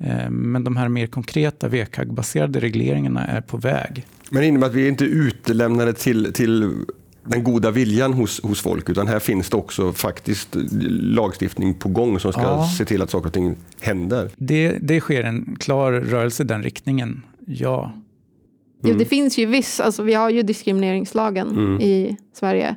Eh, 0.00 0.30
men 0.30 0.64
de 0.64 0.76
här 0.76 0.88
mer 0.88 1.06
konkreta 1.06 1.68
WCAG-baserade 1.68 2.60
regleringarna 2.60 3.26
är 3.26 3.40
på 3.40 3.56
väg. 3.56 4.06
Men 4.30 4.40
det 4.40 4.46
innebär 4.46 4.66
att 4.66 4.74
vi 4.74 4.88
inte 4.88 5.04
är 5.04 5.08
utelämnade 5.08 5.92
till, 5.92 6.32
till 6.32 6.84
den 7.24 7.44
goda 7.44 7.70
viljan 7.70 8.12
hos, 8.12 8.42
hos 8.42 8.60
folk, 8.60 8.88
utan 8.88 9.06
här 9.06 9.18
finns 9.18 9.50
det 9.50 9.56
också 9.56 9.92
faktiskt 9.92 10.48
lagstiftning 10.90 11.74
på 11.74 11.88
gång 11.88 12.20
som 12.20 12.32
ska 12.32 12.42
ja. 12.42 12.68
se 12.78 12.84
till 12.84 13.02
att 13.02 13.10
saker 13.10 13.26
och 13.26 13.32
ting 13.32 13.56
händer. 13.80 14.30
Det, 14.36 14.78
det 14.82 15.00
sker 15.00 15.24
en 15.24 15.56
klar 15.60 15.92
rörelse 15.92 16.42
i 16.42 16.46
den 16.46 16.62
riktningen, 16.62 17.22
ja. 17.46 17.84
Mm. 17.84 18.92
Jo, 18.92 18.98
det 18.98 19.04
finns 19.04 19.38
ju 19.38 19.46
viss, 19.46 19.80
alltså 19.80 20.02
vi 20.02 20.14
har 20.14 20.30
ju 20.30 20.42
diskrimineringslagen 20.42 21.50
mm. 21.50 21.80
i 21.80 22.16
Sverige. 22.32 22.76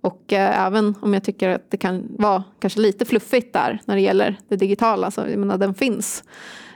Och 0.00 0.32
eh, 0.32 0.66
även 0.66 0.94
om 1.00 1.14
jag 1.14 1.24
tycker 1.24 1.48
att 1.48 1.70
det 1.70 1.76
kan 1.76 2.06
vara 2.18 2.44
kanske 2.58 2.80
lite 2.80 3.04
fluffigt 3.04 3.52
där 3.52 3.80
när 3.84 3.94
det 3.94 4.00
gäller 4.00 4.36
det 4.48 4.56
digitala, 4.56 5.10
så 5.10 5.20
jag 5.20 5.38
menar 5.38 5.58
den 5.58 5.74
finns. 5.74 6.24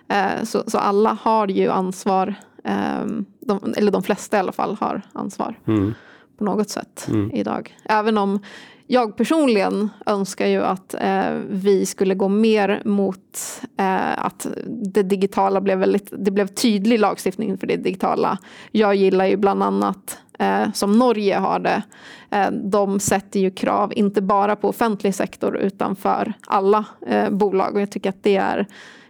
Eh, 0.09 0.45
så, 0.45 0.63
så 0.67 0.79
alla 0.79 1.19
har 1.23 1.49
ju 1.49 1.69
ansvar, 1.69 2.35
eh, 2.65 3.07
de, 3.41 3.75
eller 3.77 3.93
de 3.93 4.03
flesta 4.03 4.37
i 4.37 4.41
alla 4.41 4.53
fall 4.53 4.77
har 4.81 5.03
ansvar. 5.13 5.59
Mm 5.67 5.95
på 6.43 6.47
något 6.47 6.71
sätt 6.71 7.07
mm. 7.09 7.31
idag. 7.31 7.77
Även 7.85 8.19
om 8.19 8.41
jag 8.87 9.17
personligen 9.17 9.89
önskar 10.07 10.47
ju 10.47 10.63
att 10.63 10.95
eh, 10.95 11.35
vi 11.49 11.87
skulle 11.87 12.15
gå 12.15 12.29
mer 12.29 12.83
mot 12.85 13.63
eh, 13.77 14.25
att 14.25 14.47
det 14.67 15.03
digitala 15.03 15.61
blev 15.61 15.79
väldigt, 15.79 16.13
det 16.19 16.31
blev 16.31 16.47
tydlig 16.47 16.99
lagstiftning 16.99 17.59
för 17.59 17.67
det 17.67 17.77
digitala. 17.77 18.39
Jag 18.71 18.95
gillar 18.95 19.27
ju 19.27 19.37
bland 19.37 19.63
annat 19.63 20.19
eh, 20.39 20.73
som 20.73 20.99
Norge 20.99 21.37
har 21.37 21.59
det. 21.59 21.83
Eh, 22.31 22.51
de 22.51 23.01
sätter 23.01 23.41
ju 23.41 23.51
krav 23.51 23.93
inte 23.97 24.23
bara 24.23 24.57
på 24.57 24.69
offentlig 24.69 25.15
sektor 25.15 25.57
utan 25.57 25.97
för 25.97 26.33
alla 26.47 26.85
eh, 27.07 27.31
bolag 27.31 27.75
och 27.75 27.81
jag 27.81 27.91
tycker 27.91 28.11
att 28.11 28.23
det 28.23 28.37
är, 28.37 28.57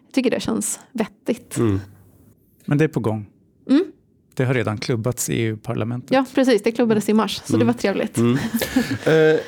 jag 0.06 0.14
tycker 0.14 0.30
det 0.30 0.40
känns 0.40 0.80
vettigt. 0.92 1.56
Mm. 1.56 1.80
Men 2.64 2.78
det 2.78 2.84
är 2.84 2.88
på 2.88 3.00
gång? 3.00 3.26
Mm. 3.70 3.84
Det 4.34 4.44
har 4.44 4.54
redan 4.54 4.78
klubbats 4.78 5.30
i 5.30 5.34
EU-parlamentet. 5.34 6.10
Ja, 6.10 6.24
precis. 6.34 6.62
Det 6.62 6.72
klubbades 6.72 7.08
i 7.08 7.12
mars, 7.12 7.42
så 7.44 7.54
mm. 7.54 7.58
det 7.58 7.72
var 7.72 7.78
trevligt. 7.78 8.16
Mm. 8.16 8.38
eh, 9.04 9.40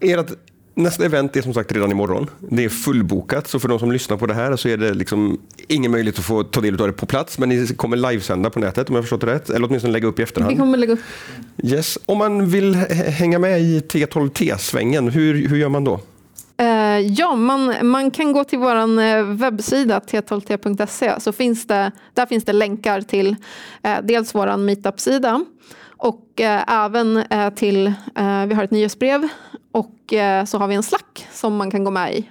ert 0.00 0.30
nästa 0.74 1.04
event 1.04 1.36
är 1.36 1.42
som 1.42 1.54
sagt 1.54 1.72
redan 1.72 1.90
imorgon. 1.90 2.30
Det 2.50 2.64
är 2.64 2.68
fullbokat, 2.68 3.46
så 3.46 3.60
för 3.60 3.68
de 3.68 3.78
som 3.78 3.92
lyssnar 3.92 4.16
på 4.16 4.26
det 4.26 4.34
här 4.34 4.56
så 4.56 4.68
är 4.68 4.76
det 4.76 4.94
liksom 4.94 5.40
ingen 5.68 5.90
möjlighet 5.90 6.18
att 6.18 6.24
få 6.24 6.44
ta 6.44 6.60
del 6.60 6.80
av 6.80 6.86
det 6.86 6.92
på 6.92 7.06
plats, 7.06 7.38
men 7.38 7.48
ni 7.48 7.66
kommer 7.66 7.96
livesända 7.96 8.50
på 8.50 8.58
nätet 8.58 8.88
om 8.88 8.94
jag 8.94 9.04
förstått 9.04 9.20
det 9.20 9.26
rätt, 9.26 9.50
eller 9.50 9.66
åtminstone 9.66 9.92
lägga 9.92 10.08
upp 10.08 10.18
i 10.18 10.22
efterhand. 10.22 10.52
Vi 10.52 10.58
kommer 10.58 10.78
lägga 10.78 10.92
upp. 10.92 11.00
Yes. 11.62 11.98
Om 12.06 12.18
man 12.18 12.50
vill 12.50 12.74
hänga 12.74 13.38
med 13.38 13.60
i 13.60 13.80
T12T-svängen, 13.80 15.08
hur, 15.08 15.48
hur 15.48 15.56
gör 15.56 15.68
man 15.68 15.84
då? 15.84 16.00
Eh, 16.90 16.98
ja, 16.98 17.36
man, 17.36 17.86
man 17.86 18.10
kan 18.10 18.32
gå 18.32 18.44
till 18.44 18.58
vår 18.58 19.00
eh, 19.00 19.24
webbsida 19.24 19.98
t12t.se. 19.98 21.20
Så 21.20 21.32
finns 21.32 21.66
det, 21.66 21.92
där 22.14 22.26
finns 22.26 22.44
det 22.44 22.52
länkar 22.52 23.00
till 23.00 23.36
eh, 23.82 23.98
dels 24.02 24.34
vår 24.34 24.56
meetup-sida 24.56 25.44
och 25.96 26.40
eh, 26.40 26.84
även 26.84 27.16
eh, 27.16 27.50
till, 27.54 27.92
vi 28.48 28.54
har 28.54 28.64
ett 28.64 28.70
nyhetsbrev 28.70 29.28
och 29.72 29.96
så 30.46 30.58
har 30.58 30.68
vi 30.68 30.74
en 30.74 30.82
Slack 30.82 31.26
som 31.32 31.56
man 31.56 31.70
kan 31.70 31.84
gå 31.84 31.90
med 31.90 32.14
i 32.14 32.30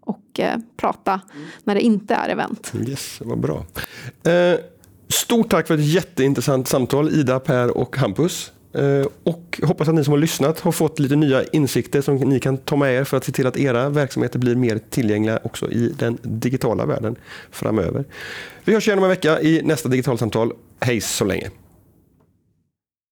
och 0.00 0.40
prata 0.76 1.20
när 1.64 1.74
det 1.74 1.80
inte 1.80 2.14
är 2.14 2.28
event. 2.28 2.72
Yes, 2.88 3.20
vad 3.24 3.40
bra. 3.40 3.64
Stort 5.08 5.50
tack 5.50 5.66
för 5.66 5.74
ett 5.74 5.86
jätteintressant 5.86 6.68
samtal 6.68 7.08
Ida, 7.08 7.40
Per 7.40 7.76
och 7.76 7.96
Hampus. 7.96 8.52
Eh, 8.76 9.06
och 9.24 9.60
hoppas 9.62 9.88
att 9.88 9.94
ni 9.94 10.04
som 10.04 10.12
har 10.12 10.18
lyssnat 10.18 10.60
har 10.60 10.72
fått 10.72 10.98
lite 10.98 11.16
nya 11.16 11.44
insikter 11.44 12.00
som 12.00 12.16
ni 12.16 12.40
kan 12.40 12.56
ta 12.56 12.76
med 12.76 12.94
er 12.94 13.04
för 13.04 13.16
att 13.16 13.24
se 13.24 13.32
till 13.32 13.46
att 13.46 13.56
era 13.56 13.88
verksamheter 13.88 14.38
blir 14.38 14.54
mer 14.54 14.80
tillgängliga 14.90 15.40
också 15.42 15.70
i 15.70 15.92
den 15.98 16.18
digitala 16.22 16.86
världen 16.86 17.16
framöver. 17.50 18.04
Vi 18.64 18.74
hörs 18.74 18.88
igen 18.88 18.98
om 18.98 19.04
en 19.04 19.10
vecka 19.10 19.40
i 19.40 19.62
nästa 19.62 19.88
digitalsamtal. 19.88 20.52
Hej 20.80 21.00
så 21.00 21.24
länge! 21.24 21.50